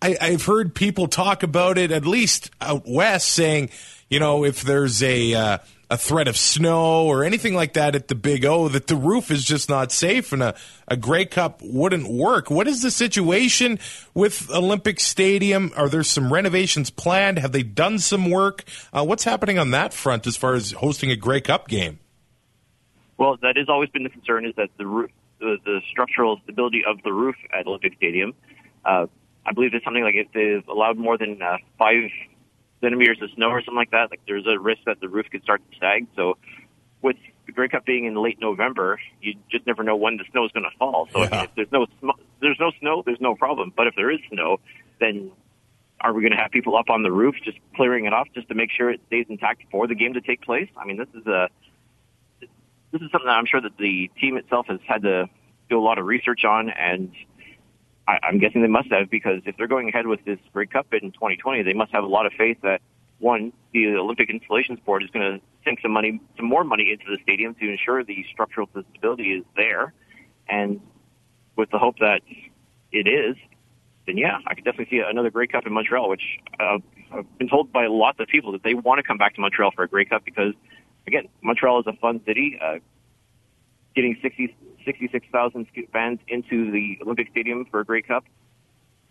[0.00, 3.70] I, I've heard people talk about it, at least out west, saying,
[4.08, 5.58] you know, if there's a uh,
[5.92, 9.30] a threat of snow or anything like that at the Big O, that the roof
[9.30, 10.54] is just not safe and a,
[10.88, 12.50] a Grey Cup wouldn't work.
[12.50, 13.78] What is the situation
[14.14, 15.70] with Olympic Stadium?
[15.76, 17.38] Are there some renovations planned?
[17.38, 18.64] Have they done some work?
[18.90, 21.98] Uh, what's happening on that front as far as hosting a Grey Cup game?
[23.18, 26.84] Well, that has always been the concern is that the roof, the, the structural stability
[26.88, 28.32] of the roof at Olympic Stadium.
[28.82, 29.08] Uh,
[29.44, 32.08] I believe it's something like if they've allowed more than uh, five
[32.82, 35.42] centimeters of snow or something like that, like there's a risk that the roof could
[35.42, 36.06] start to sag.
[36.16, 36.36] So,
[37.00, 37.16] with
[37.46, 40.52] the Grey Cup being in late November, you just never know when the snow is
[40.52, 41.08] going to fall.
[41.12, 43.72] So, I mean, if there's no sm- there's no snow, there's no problem.
[43.74, 44.60] But if there is snow,
[45.00, 45.30] then
[46.00, 48.48] are we going to have people up on the roof just clearing it off just
[48.48, 50.68] to make sure it stays intact for the game to take place?
[50.76, 51.48] I mean, this is a
[52.40, 55.28] this is something that I'm sure that the team itself has had to
[55.70, 57.12] do a lot of research on, and
[58.12, 60.90] I, I'm guessing they must have because if they're going ahead with this Grey Cup
[60.90, 62.80] bid in 2020, they must have a lot of faith that
[63.18, 67.04] one, the Olympic Installations Board is going to sink some money, some more money into
[67.08, 69.92] the stadium to ensure the structural stability is there,
[70.48, 70.80] and
[71.56, 72.20] with the hope that
[72.90, 73.36] it is,
[74.06, 76.78] then yeah, I could definitely see another Grey Cup in Montreal, which uh,
[77.12, 79.70] I've been told by lots of people that they want to come back to Montreal
[79.70, 80.54] for a Grey Cup because,
[81.06, 82.58] again, Montreal is a fun city.
[82.60, 82.78] Uh,
[83.94, 88.24] getting 60, 66,000 fans into the Olympic Stadium for a Grey Cup,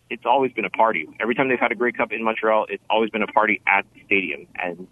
[0.10, 1.08] it's always been a party.
[1.20, 3.86] Every time they've had a Grey Cup in Montreal, it's always been a party at
[3.94, 4.48] the stadium.
[4.56, 4.88] And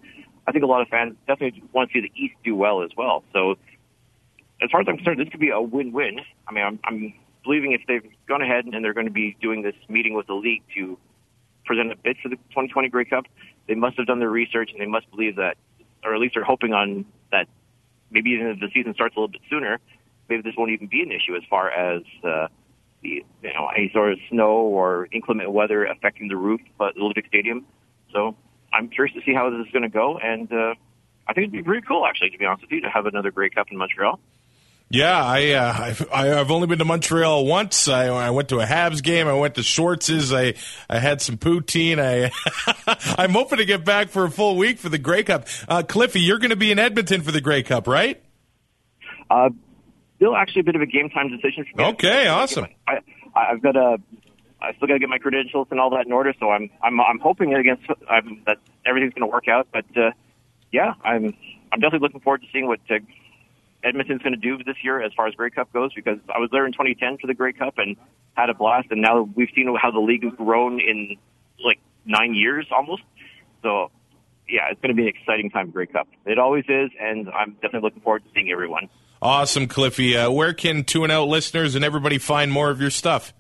[0.47, 2.91] I think a lot of fans definitely want to see the East do well as
[2.97, 3.23] well.
[3.33, 3.55] So,
[4.61, 6.19] as far as I'm concerned, this could be a win-win.
[6.47, 9.61] I mean, I'm, I'm believing if they've gone ahead and they're going to be doing
[9.61, 10.97] this meeting with the league to
[11.65, 13.25] present a bid for the 2020 Grey Cup,
[13.67, 15.57] they must have done their research and they must believe that,
[16.03, 17.47] or at least they're hoping on that.
[18.11, 19.79] Maybe even if the season starts a little bit sooner,
[20.29, 22.47] maybe this won't even be an issue as far as uh,
[23.01, 27.01] the you know any sort of snow or inclement weather affecting the roof at the
[27.01, 27.65] Olympic Stadium.
[28.13, 28.35] So
[28.73, 30.75] I'm curious to see how this is going to go, and uh,
[31.27, 33.31] I think it'd be pretty cool actually, to be honest with you, to have another
[33.31, 34.19] Grey Cup in Montreal.
[34.91, 37.87] Yeah, I, uh, I've, I've only been to Montreal once.
[37.87, 39.27] I, I went to a Habs game.
[39.27, 40.33] I went to Schwartz's.
[40.33, 40.55] I,
[40.89, 41.99] I had some poutine.
[41.99, 42.31] I,
[43.21, 45.47] I'm hoping to get back for a full week for the Grey Cup.
[45.67, 48.19] Uh, Cliffy, you're going to be in Edmonton for the Grey Cup, right?
[49.29, 49.49] Uh,
[50.15, 51.83] still actually a bit of a game time decision for me.
[51.89, 52.65] Okay, awesome.
[52.87, 52.97] I,
[53.35, 53.97] I've got a,
[54.59, 56.33] I still got to get my credentials and all that in order.
[56.39, 59.67] So I'm, I'm, I'm hoping against I'm, that everything's going to work out.
[59.71, 60.11] But uh,
[60.71, 61.25] yeah, I'm,
[61.71, 62.95] I'm definitely looking forward to seeing what uh,
[63.83, 66.49] Edmonton's going to do this year as far as Grey Cup goes because I was
[66.51, 67.95] there in 2010 for the Grey Cup and
[68.33, 68.87] had a blast.
[68.91, 71.15] And now we've seen how the league has grown in
[71.63, 73.03] like nine years almost.
[73.63, 73.91] So
[74.49, 76.07] yeah, it's going to be an exciting time Grey Cup.
[76.25, 78.89] It always is, and I'm definitely looking forward to seeing everyone.
[79.21, 80.15] Awesome, Cliffy.
[80.15, 83.33] Uh, where can Two and Out listeners and everybody find more of your stuff?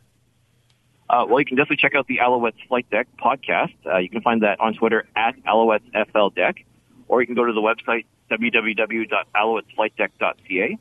[1.09, 3.73] Uh, well, you can definitely check out the Alouettes Flight Deck podcast.
[3.85, 6.65] Uh, you can find that on Twitter at AlouettesFLDeck,
[7.07, 10.77] or you can go to the website www.alouettesflightdeck.ca.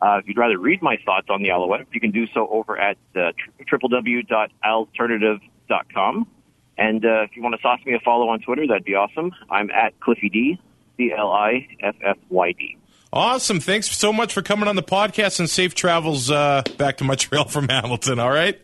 [0.00, 2.76] Uh, if you'd rather read my thoughts on the Alouettes, you can do so over
[2.76, 3.30] at uh,
[3.70, 6.26] www.alternative.com.
[6.76, 9.30] And uh, if you want to toss me a follow on Twitter, that'd be awesome.
[9.48, 10.60] I'm at Cliffy D,
[10.96, 12.76] C L I F F Y D.
[13.12, 13.60] Awesome.
[13.60, 17.44] Thanks so much for coming on the podcast and safe travels uh, back to Montreal
[17.44, 18.18] from Hamilton.
[18.18, 18.58] All right.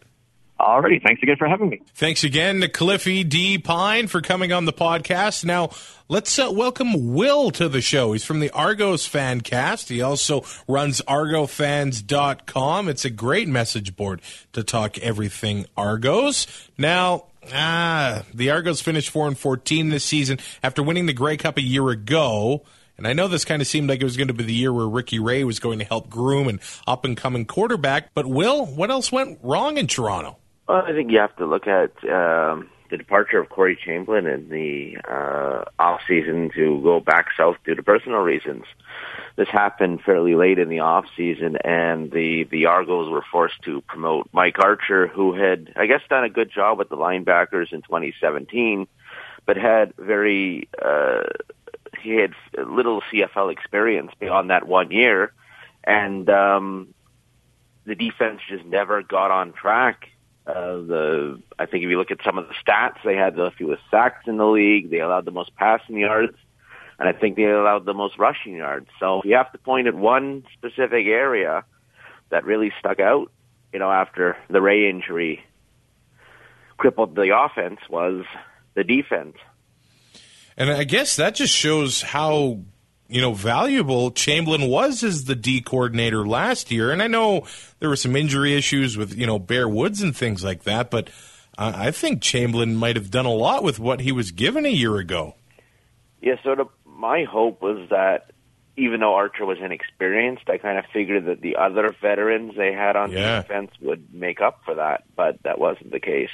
[0.61, 1.01] Alrighty.
[1.01, 1.81] Thanks again for having me.
[1.95, 3.59] Thanks again to Cliffy D.
[3.59, 5.45] Pine for coming on the podcast.
[5.45, 5.71] Now,
[6.09, 8.13] let's uh, welcome Will to the show.
[8.13, 9.89] He's from the Argos fan cast.
[9.89, 12.89] He also runs argofans.com.
[12.89, 14.21] It's a great message board
[14.53, 16.49] to talk everything Argos.
[16.77, 21.59] Now, ah, the Argos finished 4 and 14 this season after winning the Grey Cup
[21.59, 22.65] a year ago.
[22.97, 24.73] And I know this kind of seemed like it was going to be the year
[24.73, 28.13] where Ricky Ray was going to help groom an up and coming quarterback.
[28.13, 30.37] But, Will, what else went wrong in Toronto?
[30.69, 34.51] Well, I think you have to look at um, the departure of Corey Chamblin in
[34.51, 38.65] the uh, off season to go back south due to personal reasons.
[39.37, 43.81] This happened fairly late in the off season, and the the Argos were forced to
[43.83, 47.81] promote Mike Archer, who had, I guess, done a good job with the linebackers in
[47.81, 48.87] 2017,
[49.47, 51.23] but had very uh,
[51.99, 55.33] he had little CFL experience beyond that one year,
[55.83, 56.93] and um,
[57.87, 60.11] the defense just never got on track
[60.49, 63.51] uh, the I think if you look at some of the stats, they had the
[63.57, 64.91] fewest sacks in the league.
[64.91, 66.37] They allowed the most passing yards,
[66.99, 68.89] and I think they allowed the most rushing yards.
[68.99, 71.65] So if you have to point at one specific area
[72.31, 73.31] that really stuck out,
[73.73, 75.45] you know, after the Ray injury
[76.79, 78.25] crippled the offense was
[78.75, 79.37] the defense.
[80.57, 82.61] And I guess that just shows how
[83.09, 86.91] you know, valuable Chamblin was as the D coordinator last year.
[86.93, 87.47] And I know
[87.81, 91.09] there were some injury issues with, you know, Bear Woods and things like that, but
[91.57, 94.71] uh, I think Chamblin might have done a lot with what he was given a
[94.71, 95.35] year ago.
[96.21, 98.33] Yeah, sort of my hope was that
[98.77, 102.95] even though Archer was inexperienced, I kind of figured that the other veterans they had
[102.95, 103.43] on Yeah.
[103.43, 106.31] defense would make up for that, but that wasn't the case.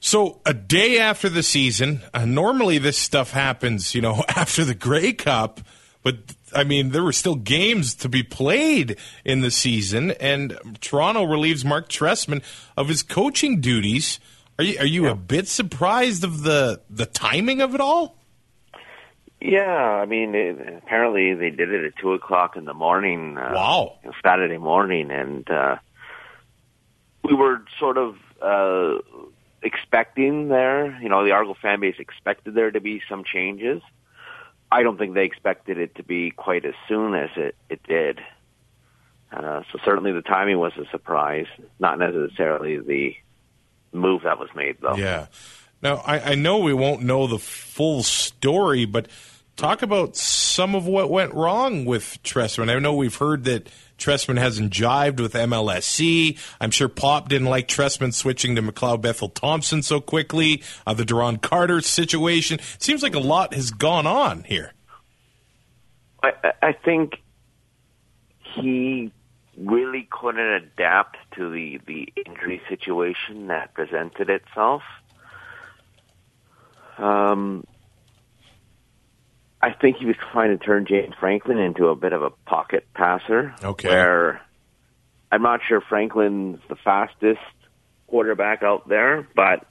[0.00, 4.74] So a day after the season, uh, normally this stuff happens, you know, after the
[4.74, 5.60] Grey Cup,
[6.02, 6.16] but
[6.54, 11.64] I mean there were still games to be played in the season, and Toronto relieves
[11.64, 12.42] Marc Trestman
[12.76, 14.20] of his coaching duties.
[14.58, 18.16] Are you are you a bit surprised of the the timing of it all?
[19.40, 23.36] Yeah, I mean, it, apparently they did it at two o'clock in the morning.
[23.38, 23.98] Uh, Wow.
[24.24, 25.76] Saturday morning, and uh,
[27.22, 28.98] we were sort of uh,
[29.62, 31.00] expecting there.
[31.00, 33.82] You know, the Argo fan base expected there to be some changes.
[34.70, 38.20] I don't think they expected it to be quite as soon as it it did.
[39.32, 41.46] Uh, so certainly the timing was a surprise,
[41.78, 43.14] not necessarily the
[43.92, 44.96] move that was made, though.
[44.96, 45.26] Yeah.
[45.82, 49.08] Now I, I know we won't know the full story, but
[49.56, 52.74] talk about some of what went wrong with Trestman.
[52.74, 53.68] I know we've heard that
[53.98, 56.38] Trestman hasn't jived with MLSE.
[56.60, 60.62] I'm sure Popp didn't like Trestman switching to McLeod Bethel Thompson so quickly.
[60.86, 64.72] Uh, the Duron Carter situation seems like a lot has gone on here.
[66.22, 67.20] I- I think
[68.54, 69.12] he
[69.56, 74.82] really couldn't adapt to the, the injury situation that presented itself.
[76.96, 77.64] Um,
[79.60, 82.86] I think he was trying to turn James Franklin into a bit of a pocket
[82.94, 83.54] passer.
[83.62, 83.88] Okay.
[83.88, 84.40] Where
[85.32, 87.40] I'm not sure Franklin's the fastest
[88.06, 89.66] quarterback out there, but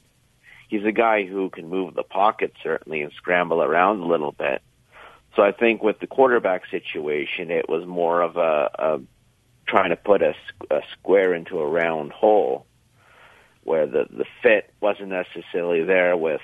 [0.67, 4.61] he's a guy who can move the pocket certainly and scramble around a little bit.
[5.35, 9.01] So I think with the quarterback situation, it was more of a, a
[9.67, 10.33] trying to put a,
[10.71, 12.65] a square into a round hole,
[13.63, 16.17] where the the fit wasn't necessarily there.
[16.17, 16.41] With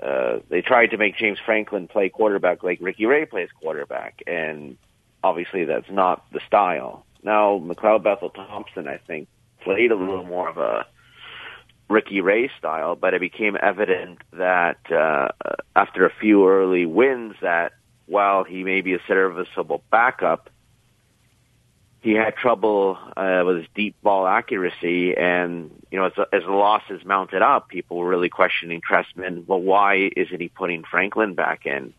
[0.00, 4.76] uh, they tried to make James Franklin play quarterback like Ricky Ray plays quarterback, and
[5.22, 7.04] obviously that's not the style.
[7.22, 9.28] Now McLeod Bethel Thompson, I think,
[9.62, 10.86] played a little more of a
[11.88, 15.28] Ricky Ray style, but it became evident that uh,
[15.74, 17.72] after a few early wins that
[18.06, 20.50] while he may be a serviceable backup,
[22.00, 26.52] he had trouble uh, with his deep ball accuracy, and you know, as, as the
[26.52, 29.46] losses mounted up, people were really questioning Trestman.
[29.46, 31.94] Well, why isn't he putting Franklin back in?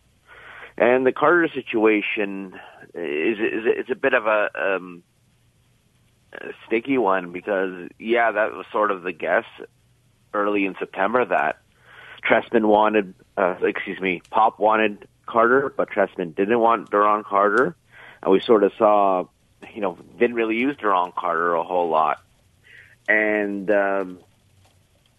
[0.76, 2.58] And the Carter situation
[2.94, 5.02] is is, is a bit of a, um,
[6.32, 9.44] a sticky one because yeah, that was sort of the guess
[10.32, 11.58] early in September that
[12.22, 17.76] Trestman wanted, uh, excuse me, Popp wanted Carter, but Trestman didn't want Duron Carter,
[18.22, 19.24] and we sort of saw,
[19.74, 22.22] you know, didn't really use Duron Carter a whole lot,
[23.08, 24.18] and um,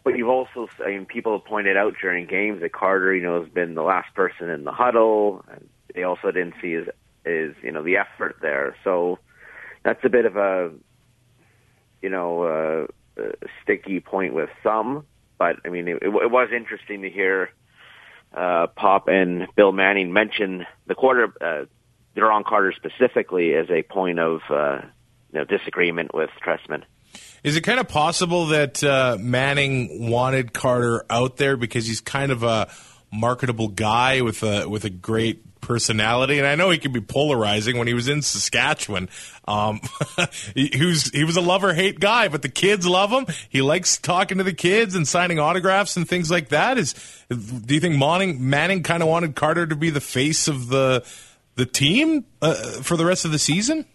[0.04, 3.42] but you've also, I mean, people have pointed out during games that Carter, you know,
[3.42, 6.88] has been the last person in the huddle, and they also didn't see his,
[7.26, 9.20] his, you know, the effort there, so
[9.84, 10.72] that's a bit of a,
[12.02, 12.44] you know.
[12.44, 12.88] Uh,
[13.64, 15.06] sticky point with some,
[15.38, 17.50] but I mean, it, it was interesting to hear
[18.34, 21.66] uh, Popp and Bill Manning mention the quarter, uh,
[22.20, 24.82] Duron Carter specifically as a point of uh,
[25.32, 26.84] you know, disagreement with Trestman.
[27.44, 32.32] Is it kind of possible that uh, Manning wanted Carter out there because he's kind
[32.32, 32.70] of a
[33.12, 37.78] marketable guy with a with a great personality, and I know he can be polarizing.
[37.78, 39.10] When he was in Saskatchewan,
[39.48, 39.82] um,
[40.56, 43.26] he, he, was he was a love or hate guy, but the kids love him.
[43.50, 46.78] He likes talking to the kids and signing autographs and things like that.
[46.78, 46.94] Is
[47.30, 51.06] do you think Manning Manning kind of wanted Carter to be the face of the
[51.60, 53.86] the team uh, for the rest of the season?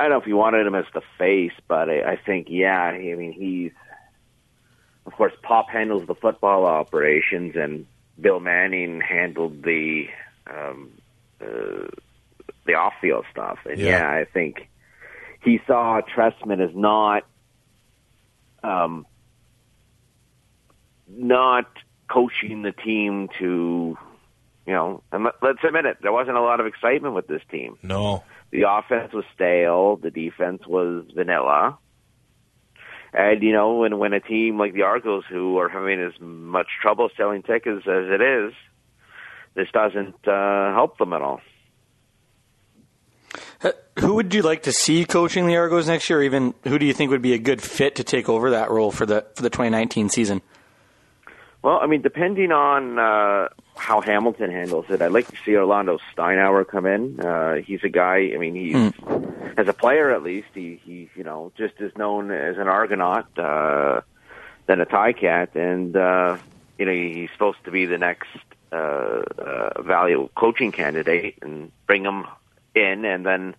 [0.00, 2.80] I don't know if he wanted him as the face, but I, I think yeah.
[2.80, 3.72] I mean, he's
[5.04, 7.86] of course Popp handles the football operations and
[8.20, 10.06] Bill Manning handled the
[10.46, 10.90] um,
[11.40, 11.88] uh,
[12.64, 13.58] the off field stuff.
[13.66, 13.98] And yeah.
[13.98, 14.10] yeah.
[14.10, 14.68] I think
[15.42, 17.24] he saw Trestman as not
[18.64, 19.06] um,
[21.08, 21.66] not
[22.08, 23.98] coaching the team to
[24.66, 25.02] you know.
[25.12, 27.78] And let, let's admit it, there wasn't a lot of excitement with this team.
[27.82, 29.96] No, the offense was stale.
[29.96, 31.78] The defense was vanilla.
[33.12, 36.66] And you know, when when a team like the Argos, who are having as much
[36.82, 38.52] trouble selling tickets as it is,
[39.54, 41.40] this doesn't uh, help them at all.
[43.62, 46.22] Uh, who would you like to see coaching the Argos next year?
[46.22, 48.92] Even who do you think would be a good fit to take over that role
[48.92, 50.42] for the for the 2019 season?
[51.66, 55.98] Well, I mean, depending on uh, how Hamilton handles it, I'd like to see Orlando
[56.14, 57.18] Steinauer come in.
[57.18, 58.30] Uh, he's a guy.
[58.32, 59.58] I mean, he's mm.
[59.58, 63.36] as a player at least, he, he's you know just as known as an Argonaut
[63.36, 64.02] uh,
[64.66, 66.38] than a Ticat, and uh,
[66.78, 68.28] you know he's supposed to be the next
[68.70, 68.76] uh,
[69.36, 72.26] uh, value coaching candidate and bring him
[72.76, 73.56] in, and then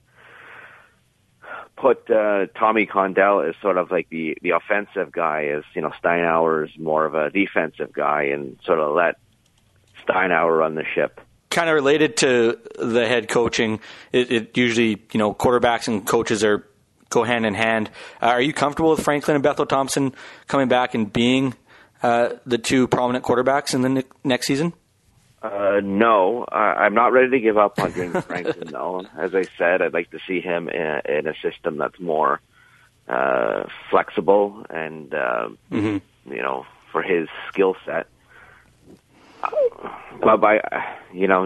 [1.78, 5.92] put uh, Tommy Condell as sort of like the the offensive guy, as you know
[6.04, 9.16] Steinauer is more of a defensive guy, and sort of let
[10.06, 11.22] Steinauer run the ship.
[11.50, 13.80] Kind of related to the head coaching,
[14.12, 16.68] it, it usually you know quarterbacks and coaches are
[17.10, 17.90] go hand in hand.
[18.22, 20.14] Uh, are you comfortable with Franklin and Bethel Thompson
[20.48, 21.54] coming back and being
[22.04, 24.74] uh, the two prominent quarterbacks in the ne- next season?
[25.42, 28.70] Uh, no, I, I'm not ready to give up on James Franklin.
[28.72, 32.00] No, as I said, I'd like to see him in a, in a system that's
[32.00, 32.42] more
[33.08, 36.34] uh, flexible and uh, mm-hmm.
[36.34, 38.08] you know for his skill set.
[40.22, 40.60] But by
[41.14, 41.46] you know,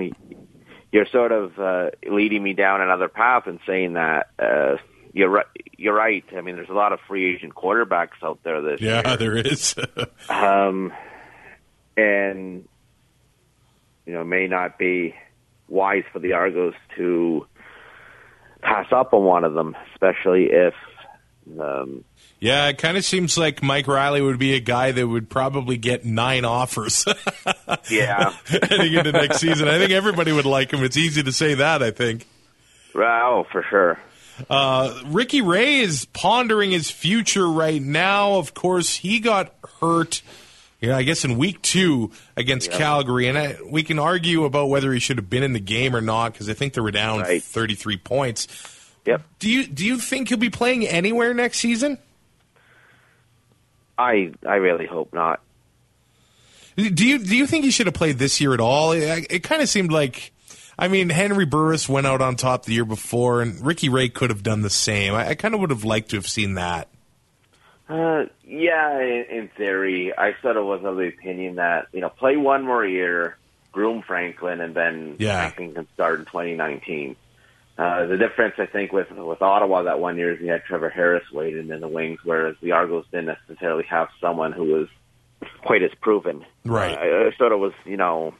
[0.91, 4.77] you're sort of uh, leading me down another path and saying that uh,
[5.13, 5.45] you're right.
[5.77, 6.23] You're right.
[6.35, 9.17] I mean, there's a lot of free agent quarterbacks out there this yeah, year.
[9.17, 9.75] there is.
[10.29, 10.93] um,
[11.97, 12.67] and
[14.11, 15.15] you know, may not be
[15.69, 17.47] wise for the Argos to
[18.61, 20.73] pass up on one of them, especially if.
[21.57, 22.03] Um,
[22.41, 25.77] yeah, it kind of seems like Mike Reilly would be a guy that would probably
[25.77, 27.05] get nine offers.
[27.89, 30.83] yeah, heading into next season, I think everybody would like him.
[30.83, 31.81] It's easy to say that.
[31.81, 32.27] I think.
[32.93, 33.97] Oh, for sure.
[34.49, 38.33] Uh, Ricky Ray is pondering his future right now.
[38.33, 40.21] Of course, he got hurt
[40.81, 44.91] Yeah, I guess in week two against Calgary, and I, we can argue about whether
[44.91, 47.19] he should have been in the game or not because I think they were down
[47.19, 47.41] Right.
[47.41, 48.47] 33 points.
[49.05, 49.21] Yep.
[49.39, 51.99] Do you do you think he'll be playing anywhere next season?
[53.97, 55.41] I I really hope not.
[56.75, 58.91] Do you do you think he should have played this year at all?
[58.93, 60.31] It, it kind of seemed like,
[60.79, 64.29] I mean, Henry Burris went out on top the year before, and Ricky Ray could
[64.31, 65.13] have done the same.
[65.13, 66.87] I, I kind of would have liked to have seen that.
[67.89, 72.09] Uh, yeah, in, in theory, I sort of was of the opinion that you know
[72.09, 73.37] play one more year,
[73.71, 75.49] groom Franklin, and then Yeah.
[75.49, 77.15] Franklin can start in 2019.
[77.77, 80.89] Uh, the difference, I think, with with Ottawa that one year is you had Trevor
[80.89, 84.87] Harris waiting in the wings, whereas the Argos didn't necessarily have someone who was
[85.63, 86.45] quite as proven.
[86.65, 86.95] Right.
[86.97, 88.33] Uh, I sort of was, you know,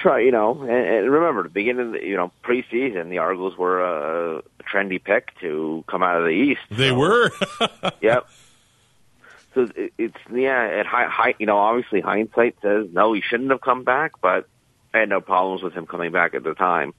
[0.00, 3.56] try, you know, and, and remember the beginning, of the, you know, preseason, the Argos
[3.56, 6.60] were a, a trendy pick to come out of the East.
[6.70, 7.30] They So- were.
[8.00, 8.26] Yep.
[9.54, 13.50] So it, it's yeah, at high, high, you know, obviously hindsight says no, he shouldn't
[13.50, 14.48] have come back, but
[14.94, 16.94] I had no problems with him coming back at the time.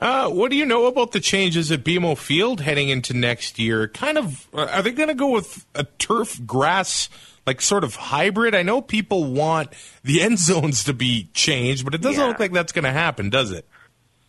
[0.00, 3.88] Uh, what do you know about the changes at BMO Field heading into next year?
[3.88, 7.08] Kind of, uh, are they going to go with a turf grass,
[7.48, 8.54] like sort of hybrid?
[8.54, 9.70] I know people want
[10.04, 12.28] the end zones to be changed, but it doesn't Yeah.
[12.28, 13.66] look like that's going to happen, does it?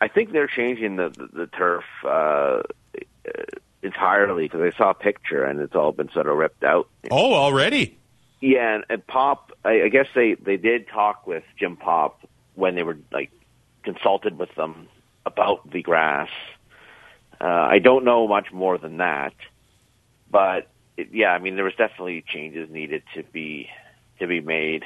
[0.01, 2.61] I think they're changing the the, the turf uh,
[3.83, 6.87] entirely because I saw a picture and it's all been sort of ripped out.
[7.11, 7.97] Oh, already?
[8.41, 12.21] Yeah, and, and Popp, I, I guess they they did talk with Jim Popp
[12.55, 13.31] when they were like
[13.83, 14.87] consulted with them
[15.25, 16.29] about the grass.
[17.41, 19.33] Uh, I don't know much more than that,
[20.31, 20.67] but
[20.99, 23.69] it, yeah, I mean there was definitely changes needed to be
[24.19, 24.83] to be made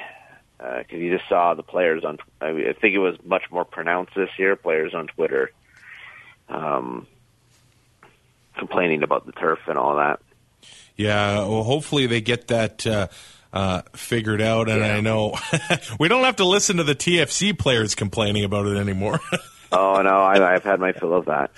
[0.58, 2.18] because you just saw the players on.
[2.40, 4.56] I, mean, I think it was much more pronounced this year.
[4.56, 5.50] Players on Twitter
[6.48, 7.06] um,
[8.56, 10.20] complaining about the turf and all that.
[10.96, 13.08] Yeah, well, hopefully they get that uh,
[13.52, 14.68] uh, figured out.
[14.68, 15.36] And I know
[15.98, 19.20] we don't have to listen to the TFC players complaining about it anymore.
[19.76, 21.50] Oh no, I, I've had my fill of that.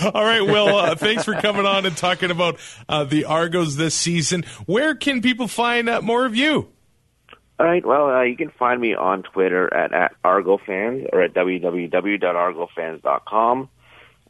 [0.14, 3.94] All right, Will, uh, thanks for coming on and talking about uh, the Argos this
[3.94, 4.44] season.
[4.66, 6.70] Where can people find uh, more of you?
[7.58, 7.84] All right.
[7.84, 13.68] Well, uh, you can find me on Twitter at, at ArgoFans or at www.argofans.com.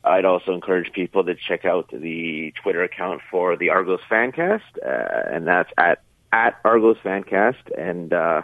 [0.04, 5.34] I'd also encourage people to check out the Twitter account for the Argos Fancast, uh,
[5.34, 6.02] and that's at
[6.32, 8.42] at Argos Fancast, and uh,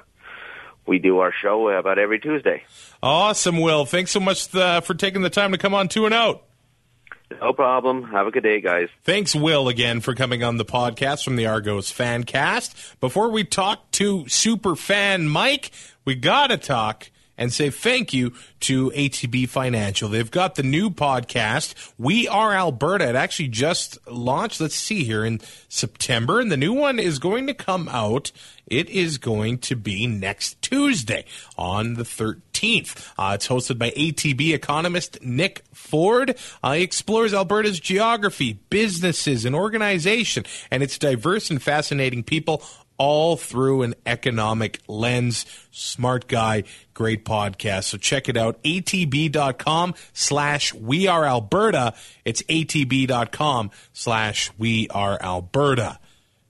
[0.87, 2.65] we do our show about every Tuesday.
[3.03, 3.85] Awesome, Will.
[3.85, 6.45] Thanks so much uh, for taking the time to come on Two and Out.
[7.41, 8.03] No problem.
[8.05, 8.89] Have a good day, guys.
[9.05, 13.01] Thanks, Will, again for coming on the podcast from the Argos Fancast.
[13.01, 15.71] Before we talk to super fan Mike,
[16.05, 20.09] we gotta talk and say thank you to ATB Financial.
[20.09, 23.09] They've got the new podcast, We Are Alberta.
[23.09, 27.47] It actually just launched, let's see here, in September, and the new one is going
[27.47, 28.33] to come out.
[28.67, 31.25] It is going to be next Tuesday
[31.59, 33.13] on the 13th.
[33.19, 36.37] Uh, it's hosted by ATB economist Nick Ford.
[36.63, 42.63] Uh, he explores Alberta's geography, businesses, and organization, and its diverse and fascinating people
[42.99, 45.47] all through an economic lens.
[45.71, 46.65] Smart guy,
[46.95, 47.85] great podcast.
[47.85, 48.63] So check it out.
[48.63, 51.95] ATB.com slash we are Alberta.
[52.25, 55.99] It's ATB.com slash we are Alberta.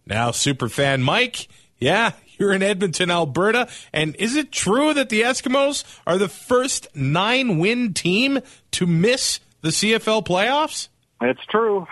[0.07, 3.69] Now, superfan Mike, yeah, you're in Edmonton, Alberta.
[3.93, 8.41] And is it true that the Eskimos are the first nine win team
[8.73, 10.89] to miss the CFL playoffs?
[11.21, 11.87] It's true.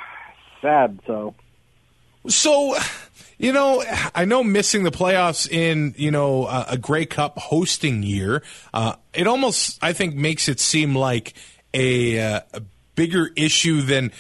[0.61, 1.35] Sad, so.
[2.27, 2.77] So,
[3.41, 3.83] you know,
[4.15, 8.43] I know missing the playoffs in, you know, a, a Grey Cup hosting year,
[8.75, 11.33] uh, it almost, I think, makes it seem like
[11.73, 12.63] a, uh, a
[12.97, 14.13] bigger issue than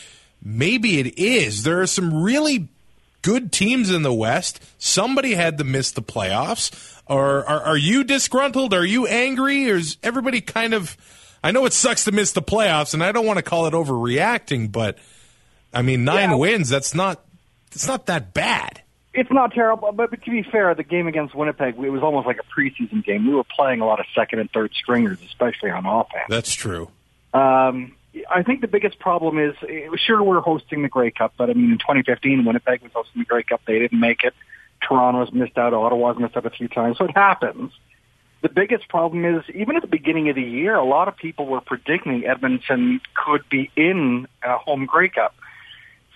[0.42, 1.64] maybe it is.
[1.64, 2.68] There are some really
[3.20, 4.58] good teams in the West.
[4.78, 6.96] Somebody had to miss the playoffs.
[7.06, 8.72] Or are, are you disgruntled?
[8.72, 9.70] Are you angry?
[9.70, 10.96] Or is everybody kind of.
[11.44, 13.74] I know it sucks to miss the playoffs, and I don't want to call it
[13.74, 14.96] overreacting, but
[15.74, 16.36] I mean, nine Yeah.
[16.36, 17.22] wins, that's not.
[17.72, 18.80] It's not that bad.
[19.12, 22.26] It's not terrible, but, but to be fair, the game against Winnipeg, it was almost
[22.26, 23.26] like a preseason game.
[23.26, 26.26] We were playing a lot of second and third stringers, especially on offense.
[26.28, 26.88] That's true.
[27.34, 27.96] Um,
[28.28, 29.54] I think the biggest problem is,
[29.96, 33.26] sure, we're hosting the Grey Cup, but I mean, in 2015, Winnipeg was hosting the
[33.26, 33.62] Grey Cup.
[33.66, 34.34] They didn't make it.
[34.86, 35.74] Toronto's missed out.
[35.74, 37.72] Ottawa's missed out a few times, so it happens.
[38.42, 41.46] The biggest problem is, even at the beginning of the year, a lot of people
[41.46, 45.34] were predicting Edmonton could be in a home Grey Cup,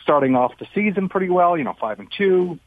[0.02, 2.58] starting off the season pretty well, you know, five and two,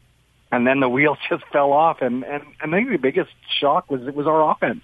[0.52, 2.02] and then the wheels just fell off.
[2.02, 4.82] And and, and I think the biggest shock was it was our offense.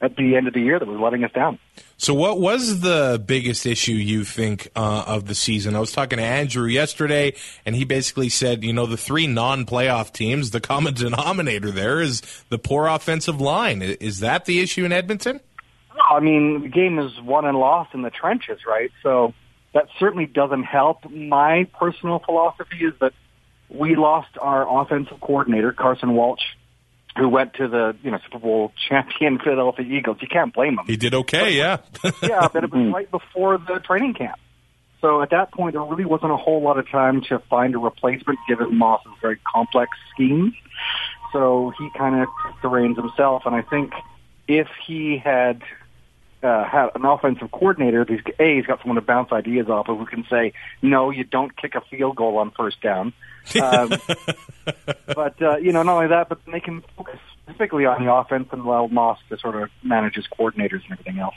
[0.00, 1.58] at the end of the year that was letting us down.
[1.96, 5.74] So, what was the biggest issue you think uh, of the season?
[5.74, 7.34] I was talking to Andrew yesterday,
[7.64, 12.20] and he basically said, you know, the three non-playoff teams, the common denominator there is
[12.50, 13.80] the poor offensive line.
[13.82, 15.40] Is that the issue in Edmonton?
[15.94, 18.90] No, I mean the game is won and lost in the trenches, right?
[19.02, 19.32] So
[19.72, 21.08] that certainly doesn't help.
[21.10, 23.14] My personal philosophy is that
[23.68, 26.40] we lost our offensive coordinator, Carson Walch,
[27.16, 30.18] who went to the you know Super Bowl champion Philadelphia Eagles.
[30.20, 30.86] You can't blame him.
[30.86, 31.78] He did okay, yeah.
[32.22, 34.38] yeah, but it was right before the training camp.
[35.00, 37.78] So at that point, there really wasn't a whole lot of time to find a
[37.78, 40.54] replacement, given Maas's very complex schemes.
[41.32, 43.92] So he kind of took the reins himself, and I think
[44.48, 45.62] if he had
[46.46, 49.98] uh, had an offensive coordinator, he's, a he's got someone to bounce ideas off of
[49.98, 53.12] who can say, no, you don't kick a field goal on first down.
[53.60, 53.92] Um,
[55.06, 58.48] but uh, you know, not only that, but they can focus specifically on the offense
[58.52, 61.34] and allow Maas to sort of manage his coordinators and everything else.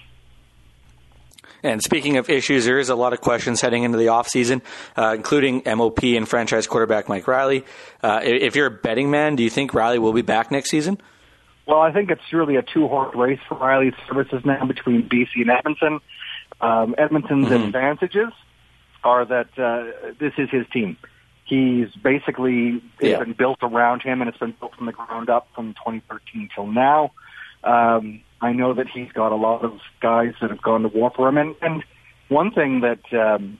[1.61, 4.61] And speaking of issues, there is a lot of questions heading into the offseason,
[4.95, 7.65] uh, including MOP and franchise quarterback Mike Reilly.
[8.01, 11.01] Uh, if you're a betting man, do you think Reilly will be back next season?
[11.69, 15.51] Well, I think it's really a two-horse race for Reilly's services now between BC and
[15.51, 15.99] Edmonton.
[16.61, 17.65] Um, Edmonton's mm-hmm.
[17.65, 18.33] advantages
[19.03, 20.97] are that uh, this is his team.
[21.45, 23.19] He's basically it's yeah.
[23.19, 26.65] been built around him, and it's been built from the ground up from 2013 till
[26.65, 27.11] now.
[27.63, 31.11] Um, I know that he's got a lot of guys that have gone to war
[31.15, 31.83] for him, and, and
[32.29, 33.59] one thing that um,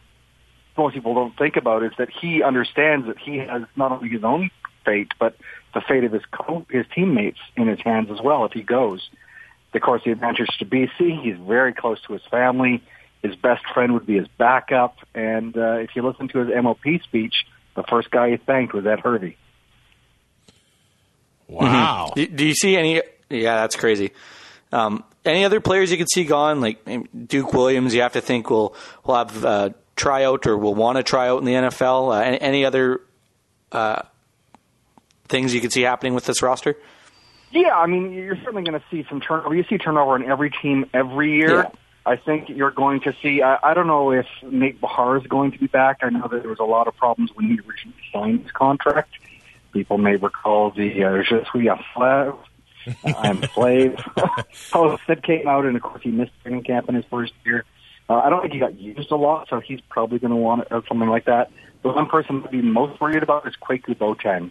[0.76, 4.24] most people don't think about is that he understands that he has not only his
[4.24, 4.50] own
[4.84, 5.36] fate, but
[5.74, 9.10] the fate of his co- his teammates in his hands as well if he goes.
[9.74, 12.84] Of course, the advantage to BC, he's very close to his family.
[13.22, 17.02] His best friend would be his backup, and uh, if you listen to his MOP
[17.04, 17.46] speech,
[17.76, 19.38] the first guy he thanked was Ed Hervey.
[21.48, 22.14] Wow!
[22.16, 22.36] Mm-hmm.
[22.36, 23.02] Do you see any?
[23.30, 24.12] Yeah, that's crazy.
[24.72, 26.80] Um, any other players you could see gone, like
[27.28, 27.94] Duke Williams?
[27.94, 31.40] You have to think will will have uh, tryout or will want to try out
[31.40, 32.16] in the NFL.
[32.16, 33.02] Uh, any, any, other
[33.72, 34.04] uh,
[35.30, 36.76] things you could see happening with this roster?
[37.52, 39.56] Yeah, I mean, you're certainly going to see some turnover.
[39.56, 41.64] You see turnover in every team every year.
[41.64, 41.70] Yeah.
[42.06, 43.42] I think you're going to see.
[43.42, 46.00] I, I don't know if Nate Behar is going to be back.
[46.02, 49.14] I know that there was a lot of problems when he originally signed his contract.
[49.74, 52.34] People may recall the uh, "Je suis a slave."
[53.06, 54.00] I'm a slave.
[54.72, 57.66] Post that came out, and of course he missed training camp in his first year.
[58.10, 60.68] Uh, I don't think he got used a lot, so he's probably going to want
[60.88, 61.52] something like that.
[61.84, 64.50] The one person to be most worried about is Kwaku Boateng.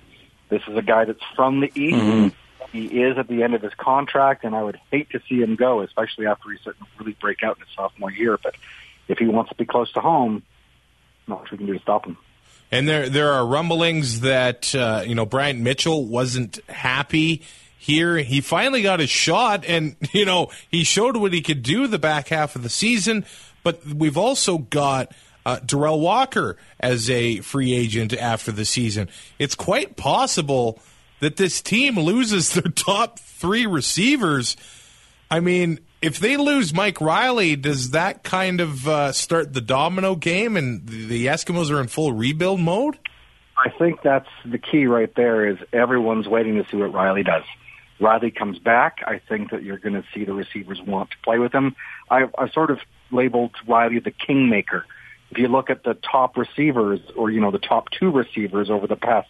[0.48, 1.96] This is a guy that's from the East.
[1.96, 2.28] Mm-hmm.
[2.72, 5.56] He is at the end of his contract, and I would hate to see him
[5.56, 8.38] go, especially after he's starting to really break out in his sophomore year.
[8.42, 8.56] But
[9.08, 10.42] if he wants to be close to home,
[11.26, 12.18] not much we can do to stop him.
[12.70, 17.42] And there, there are rumblings that uh, you know Bryant Mitchell wasn't happy
[17.78, 18.18] here.
[18.18, 21.98] He finally got his shot, and you know he showed what he could do the
[21.98, 23.24] back half of the season.
[23.62, 25.12] But we've also got
[25.48, 29.08] uh, Derel Walker as a free agent after the season.
[29.38, 30.78] It's quite possible
[31.20, 34.58] that this team loses their top three receivers.
[35.30, 40.16] I mean, if they lose Mike Reilly, does that kind of uh, start the domino
[40.16, 42.98] game and the Eskimos are in full rebuild mode?
[43.56, 47.44] I think that's the key right there is everyone's waiting to see what Reilly does.
[48.00, 48.98] Reilly comes back.
[49.06, 51.74] I think that you're going to see the receivers want to play with him.
[52.10, 52.80] I, I sort of
[53.10, 54.84] labeled Reilly the kingmaker
[55.30, 58.86] if you look at the top receivers or, you know, the top two receivers over
[58.86, 59.28] the past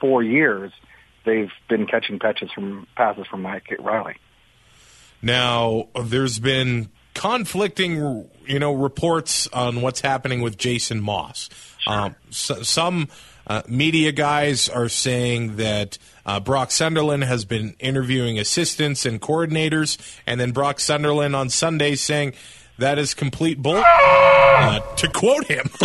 [0.00, 0.72] four years,
[1.24, 4.16] they've been catching patches from passes from Mike Reilly.
[5.20, 11.50] Now, there's been conflicting, you know, reports on what's happening with Jason Maas.
[11.78, 11.92] Sure.
[11.92, 13.08] Um, so, some
[13.46, 19.98] uh, media guys are saying that uh, Brock Sunderland has been interviewing assistants and coordinators,
[20.26, 22.34] and then Brock Sunderland on Sunday saying
[22.78, 23.82] that is complete bull.
[23.84, 25.70] Uh, to quote him,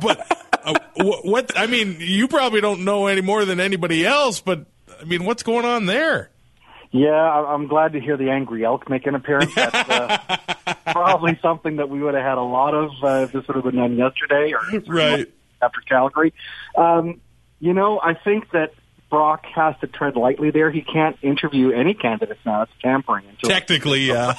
[0.00, 0.26] but
[0.64, 4.40] uh, what I mean, you probably don't know any more than anybody else.
[4.40, 4.66] But
[5.00, 6.30] I mean, what's going on there?
[6.92, 9.54] Yeah, I'm glad to hear the angry elk make an appearance.
[9.56, 13.46] That's uh, probably something that we would have had a lot of uh, if this
[13.46, 15.26] would have been done yesterday or right
[15.60, 16.32] after Calgary.
[16.76, 17.20] Um,
[17.60, 18.72] you know, I think that
[19.10, 20.70] Brock has to tread lightly there.
[20.70, 22.62] He can't interview any candidates now.
[22.62, 23.24] It's tampering.
[23.42, 24.34] Technically, yeah.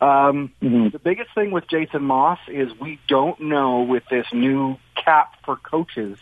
[0.00, 0.88] Um, mm-hmm.
[0.90, 5.56] The biggest thing with Jason Maas is we don't know with this new cap for
[5.56, 6.18] coaches,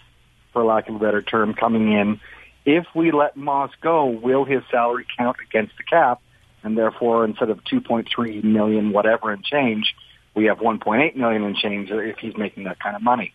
[0.52, 2.20] for lack of a better term, coming in,
[2.64, 6.20] if we let Maas go, will his salary count against the cap?
[6.62, 9.94] And therefore, instead of 2.3 million, whatever and change,
[10.34, 13.32] we have 1.8 million in change if he's making that kind of money.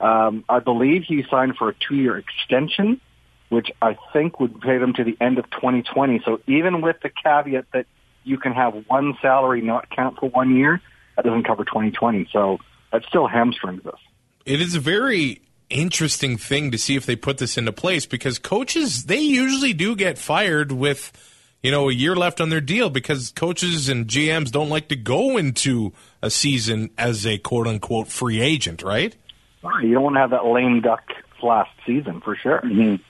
[0.00, 3.00] Um, I believe he signed for a two-year extension,
[3.48, 6.22] which I think would pay him to the end of 2020.
[6.24, 7.86] So even with the caveat that
[8.28, 10.80] you can have one salary not count for one year.
[11.16, 12.58] That doesn't cover 2020, so
[12.92, 13.98] that still hamstrings us.
[14.46, 18.38] It is a very interesting thing to see if they put this into place because
[18.38, 21.12] coaches they usually do get fired with
[21.62, 24.96] you know a year left on their deal because coaches and GMs don't like to
[24.96, 29.14] go into a season as a quote unquote free agent, right?
[29.82, 31.02] You don't want to have that lame duck
[31.42, 32.60] last season for sure.
[32.60, 33.02] Mm-hmm.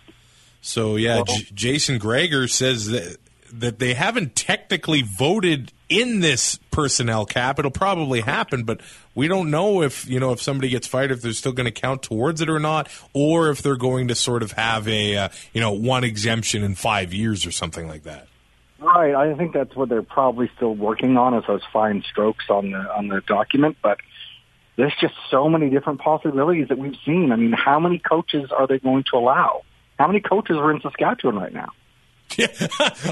[0.60, 3.18] So yeah, J- Jason Gregor says that
[3.52, 7.58] that they haven't technically voted in this personnel cap.
[7.58, 8.80] It'll probably happen, but
[9.14, 11.72] we don't know if you know if somebody gets fired if they're still going to
[11.72, 15.28] count towards it or not, or if they're going to sort of have a uh,
[15.52, 18.28] you know one exemption in five years or something like that.
[18.80, 19.14] Right.
[19.14, 22.78] I think that's what they're probably still working on as those fine strokes on the
[22.78, 23.76] on the document.
[23.82, 23.98] But
[24.76, 27.32] there's just so many different possibilities that we've seen.
[27.32, 29.62] I mean, how many coaches are they going to allow?
[29.98, 31.70] How many coaches are in Saskatchewan right now?
[32.38, 32.46] Yeah,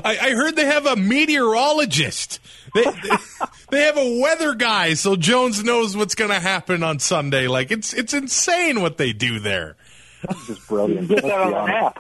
[0.05, 2.39] I, I heard they have a meteorologist.
[2.75, 3.17] They, they
[3.71, 7.49] they have a weather guy, so Jones knows what's going to happen on Sunday.
[7.49, 9.77] Like it's it's insane what they do there.
[10.23, 11.09] That's just brilliant.
[11.09, 11.99] Get that on an honest.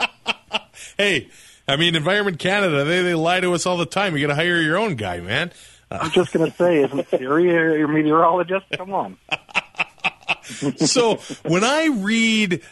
[0.00, 0.10] app.
[0.96, 1.28] Hey,
[1.68, 4.16] I mean, Environment Canada, they, they lie to us all the time.
[4.16, 5.52] You got to hire your own guy, man.
[5.92, 8.66] I'm just going to say, isn't Siri your meteorologist?
[8.76, 9.16] Come on.
[10.76, 12.62] so when I read,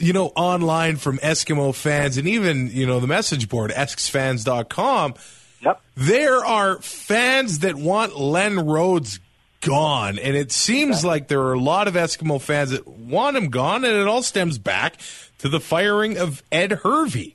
[0.00, 5.14] you know, online from Eskimo fans and even, you know, the message board, esksfans.com,
[5.62, 5.80] Yep.
[5.94, 9.20] there are fans that want Len Rhodes
[9.60, 10.18] gone.
[10.18, 13.84] And it seems like there are a lot of Eskimo fans that want him gone.
[13.84, 14.96] And it all stems back
[15.38, 17.34] to the firing of Ed Hervey.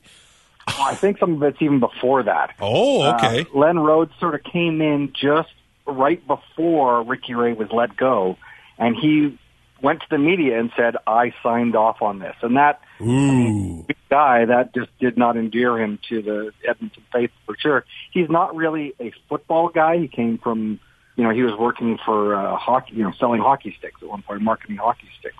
[0.66, 2.54] I think some of it's even before that.
[2.60, 3.42] Oh, okay.
[3.42, 5.50] Uh, Len Rhodes sort of came in just
[5.86, 8.36] right before Ricky Ray was let go,
[8.76, 9.38] and he
[9.82, 13.84] went to the media and said, "I signed off on this," and that Ooh.
[13.86, 17.84] big guy that just did not endear him to the Edmonton faithful for sure.
[18.12, 19.98] He's not really a football guy.
[19.98, 20.80] He came from,
[21.16, 24.22] you know, he was working for uh, hockey, you know, selling hockey sticks at one
[24.22, 25.36] point, marketing hockey sticks.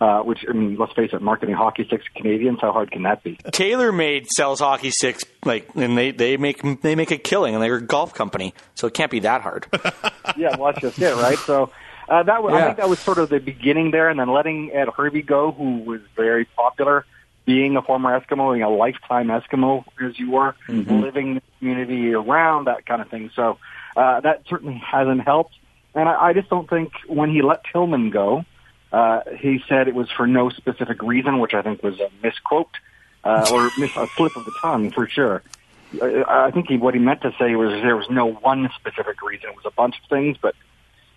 [0.00, 3.22] Uh, which I mean, let's face it, marketing hockey sticks Canadians, how hard can that
[3.22, 3.36] be?
[3.36, 7.76] TaylorMade sells hockey sticks, like, and they, they make they make a killing, and they're
[7.76, 9.68] a golf company, so it can't be that hard.
[10.36, 11.38] yeah, well, that's just it, right?
[11.38, 11.70] So
[12.08, 14.72] uh, that was, I think that was sort of the beginning there, and then letting
[14.72, 17.04] Ed Hervey go, who was very popular,
[17.44, 20.54] being a former Eskimo, being a lifetime Eskimo as you were,
[21.00, 23.30] living in the community around that kind of thing.
[23.34, 23.58] So
[23.96, 25.54] uh, that certainly hasn't helped.
[25.94, 28.44] And I, I just don't think when he let Tillman go,
[28.92, 32.68] uh, he said it was for no specific reason, which I think was a misquote
[33.24, 35.42] uh, or mis- a slip of the tongue for sure.
[36.00, 39.20] I I think he, what he meant to say was there was no one specific
[39.22, 39.50] reason.
[39.50, 40.54] It was a bunch of things, but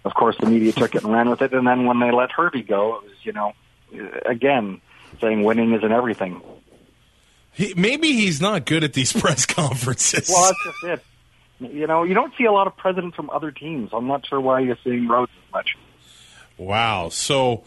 [0.06, 1.54] of course the media took it and ran with it.
[1.54, 3.54] And then when they let Hervey go, it was, you know,
[4.26, 4.80] again,
[5.20, 6.42] saying winning isn't everything.
[7.52, 10.30] He, maybe he's not good at these press conferences.
[10.30, 11.74] Well, that's just it.
[11.74, 13.92] You know, you don't see a lot of presidents from other teams.
[13.94, 15.78] I'm not sure why you're seeing Rhodes as much.
[16.58, 17.10] Wow.
[17.10, 17.64] So,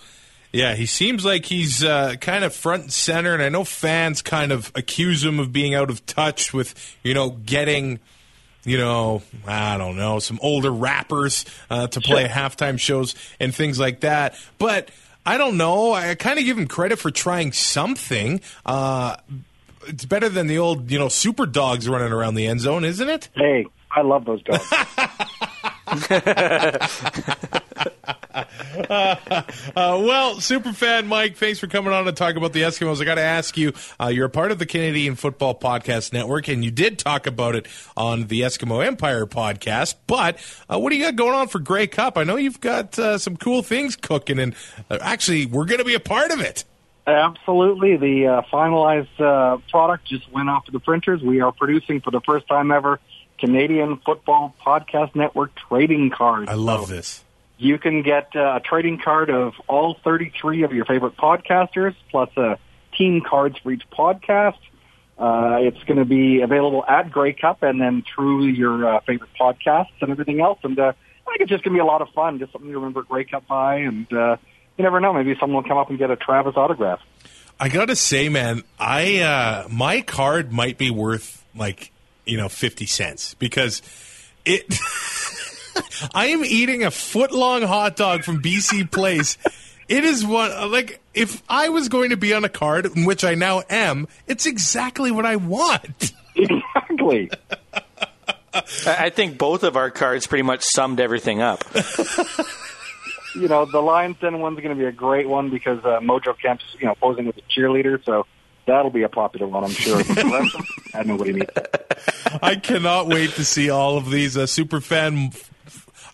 [0.52, 4.20] yeah, he seems like he's uh, kind of front and center, and I know fans
[4.20, 7.98] kind of accuse him of being out of touch with, you know, getting,
[8.68, 13.78] you know, I don't know, some older rappers uh, to play halftime shows and things
[13.78, 14.34] like that.
[14.58, 14.90] But
[15.24, 15.92] I don't know.
[15.92, 18.40] I kind of give him credit for trying something.
[18.64, 19.16] Uh,
[19.86, 23.08] it's better than the old, you know, super dogs running around the end zone, isn't
[23.08, 23.28] it?
[23.34, 24.70] Hey, I love those dogs.
[29.78, 33.00] Uh, well, superfan Mike, thanks for coming on to talk about the Eskimos.
[33.00, 36.48] I got to ask you, uh, you're a part of the Canadian Football Podcast Network,
[36.48, 37.66] and you did talk about it
[37.96, 39.96] on the Eskimo Empire podcast.
[40.06, 42.18] But uh, what do you got going on for Grey Cup?
[42.18, 44.54] I know you've got uh, some cool things cooking, and
[44.90, 46.64] uh, actually, we're going to be a part of it.
[47.06, 47.96] Absolutely.
[47.96, 51.22] The uh, finalized uh, product just went off to the printers.
[51.22, 53.00] We are producing for the first time ever
[53.38, 56.50] Canadian Football Podcast Network trading cards.
[56.50, 57.24] I love this.
[57.58, 62.30] You can get uh, a trading card of all 33 of your favorite podcasters, plus
[62.36, 62.54] uh,
[62.96, 64.58] team cards for each podcast.
[65.18, 69.30] Uh, it's going to be available at Grey Cup and then through your uh, favorite
[69.38, 70.60] podcasts and everything else.
[70.62, 70.92] And uh,
[71.26, 73.02] I think it's just going to be a lot of fun, just something to remember
[73.02, 73.78] Grey Cup by.
[73.78, 74.36] And uh,
[74.76, 77.00] you never know, maybe someone will come up and get a Travis autograph.
[77.60, 81.90] I gotta say, man, I uh, my card might be worth like
[82.24, 83.82] you know fifty cents because
[84.44, 84.78] it.
[86.14, 89.38] I am eating a foot long hot dog from BC Place.
[89.88, 93.24] It is one like if I was going to be on a card, in which
[93.24, 96.12] I now am, it's exactly what I want.
[96.38, 97.30] Exactly.
[98.54, 101.64] I I think both of our cards pretty much summed everything up.
[103.34, 106.38] you know, the Lions Den one's going to be a great one because uh, Mojo
[106.40, 108.26] Kemp's, you know, posing as a cheerleader, so
[108.66, 110.00] that'll be a popular one, I'm sure.
[110.94, 111.48] I know what he means.
[112.42, 115.32] I cannot wait to see all of these uh, super fan.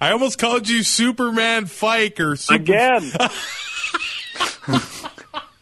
[0.00, 3.12] I almost called you Superman Fike or super, Again.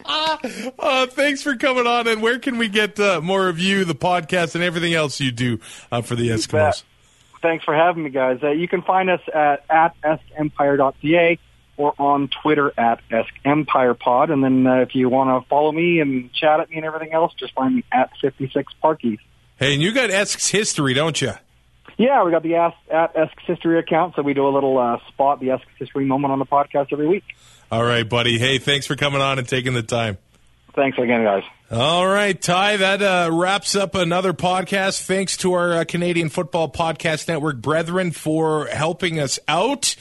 [0.05, 2.07] Uh, thanks for coming on.
[2.07, 5.31] And where can we get uh, more of you, the podcast, and everything else you
[5.31, 5.59] do
[5.91, 6.83] uh, for the Eskimos?
[7.41, 8.39] Thanks for having me, guys.
[8.43, 11.39] Uh, you can find us at, at eskempire.ca
[11.77, 14.31] or on Twitter at eskempirepod.
[14.31, 17.13] And then uh, if you want to follow me and chat at me and everything
[17.13, 19.19] else, just find me at 56 Parkies.
[19.57, 21.33] Hey, and you got Esk's history, don't you?
[21.97, 24.97] Yeah, we got the Ask, at Esk's History account, so we do a little uh,
[25.09, 27.23] spot, the Esk's History moment on the podcast every week.
[27.71, 28.39] All right, buddy.
[28.39, 30.17] Hey, thanks for coming on and taking the time.
[30.75, 31.43] Thanks again, guys.
[31.71, 35.03] All right, Ty, that uh, wraps up another podcast.
[35.03, 39.95] Thanks to our uh, Canadian Football Podcast Network brethren for helping us out.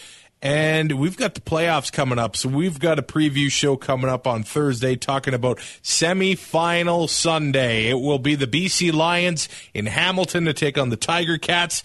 [0.45, 2.36] And we've got the playoffs coming up.
[2.36, 7.86] So we've got a preview show coming up on Thursday talking about semifinal Sunday.
[7.88, 11.84] It will be the BC Lions in Hamilton to take on the Tiger Cats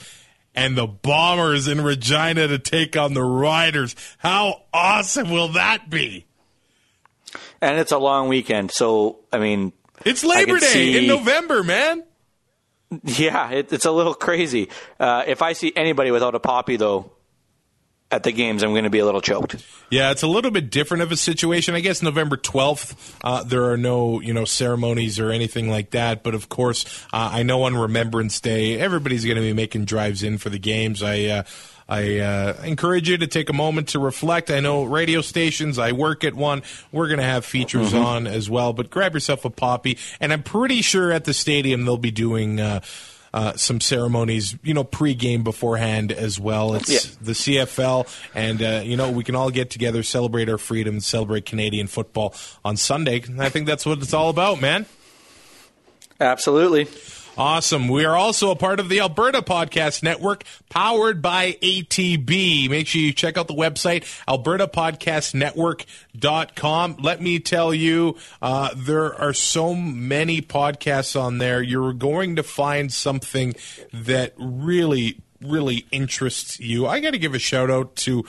[0.55, 3.95] and the Bombers in Regina to take on the Riders.
[4.17, 6.25] How awesome will that be?
[7.61, 9.71] And it's a long weekend, so I mean,
[10.03, 12.03] It's Labor Day see- in November, man.
[13.03, 14.69] yeah, it, it's a little crazy.
[14.99, 17.11] Uh, if I see anybody without a poppy, though,
[18.09, 19.57] at the games, I'm going to be a little choked.
[19.89, 21.75] Yeah, it's a little bit different of a situation.
[21.75, 26.23] I guess November 12th, uh, there are no, you know, ceremonies or anything like that.
[26.23, 30.23] But of course, uh, I know on Remembrance Day, everybody's going to be making drives
[30.23, 31.03] in for the games.
[31.03, 31.43] I, uh,
[31.89, 34.51] I uh, encourage you to take a moment to reflect.
[34.51, 38.05] I know radio stations, I work at one, we're going to have features Mm-hmm.
[38.05, 38.73] on as well.
[38.73, 39.97] But grab yourself a poppy.
[40.19, 42.59] And I'm pretty sure at the stadium they'll be doing.
[42.59, 42.81] Uh,
[43.33, 46.73] uh, some ceremonies, you know, pre-game beforehand as well.
[46.75, 47.11] It's Yeah.
[47.21, 51.45] the CFL, and uh, you know we can all get together, celebrate our freedom, celebrate
[51.45, 52.33] Canadian football
[52.65, 53.23] on Sunday.
[53.39, 54.85] I think that's what it's all about, man.
[56.19, 56.87] Absolutely.
[57.37, 57.87] Awesome.
[57.87, 62.67] We are also a part of the Alberta Podcast Network, powered by ATB.
[62.67, 66.97] Make sure you check out the website, albertapodcastnetwork.com.
[66.99, 71.61] Let me tell you, uh, there are so many podcasts on there.
[71.61, 73.53] You're going to find something
[73.93, 76.87] that really, really interests you.
[76.87, 78.25] I got to give a shout out to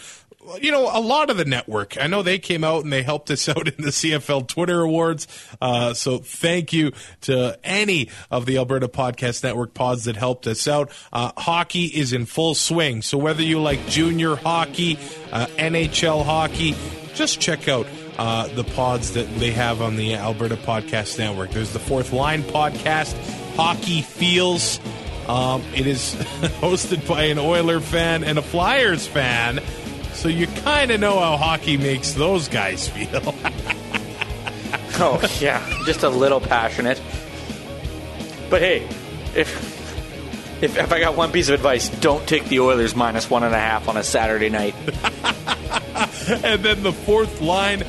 [0.60, 1.96] you know, a lot of the network.
[2.00, 5.26] I know they came out and they helped us out in the CFL Twitter Awards.
[5.60, 6.92] Uh, so thank you
[7.22, 10.90] to any of the Alberta Podcast Network pods that helped us out.
[11.12, 13.02] Uh, hockey is in full swing.
[13.02, 14.98] So whether you like junior hockey,
[15.32, 16.74] uh, NHL hockey,
[17.14, 17.86] just check out
[18.18, 21.50] uh, the pods that they have on the Alberta Podcast Network.
[21.50, 23.14] There's the Fourth Line podcast,
[23.54, 24.80] Hockey Feels.
[25.28, 26.14] Um, it is
[26.60, 29.60] hosted by an Oiler fan and a Flyers fan.
[30.18, 33.34] So you kind of know how hockey makes those guys feel.
[35.00, 37.00] Oh yeah, just a little passionate.
[38.50, 38.82] But hey,
[39.36, 43.44] if if if I got one piece of advice, don't take the Oilers minus one
[43.44, 44.74] and a half on a Saturday night.
[46.28, 47.82] and then the fourth line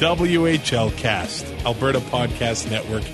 [0.00, 3.04] WHL cast, Alberta Podcast Network.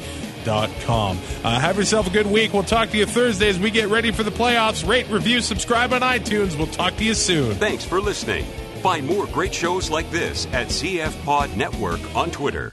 [0.45, 1.19] Dot com.
[1.45, 2.53] Uh, have yourself a good week.
[2.53, 4.87] We'll talk to you Thursday as we get ready for the playoffs.
[4.87, 6.57] Rate, review, subscribe on iTunes.
[6.57, 7.55] We'll talk to you soon.
[7.55, 8.45] Thanks for listening.
[8.83, 12.73] Find more great shows like this at CF Pod Network on Twitter.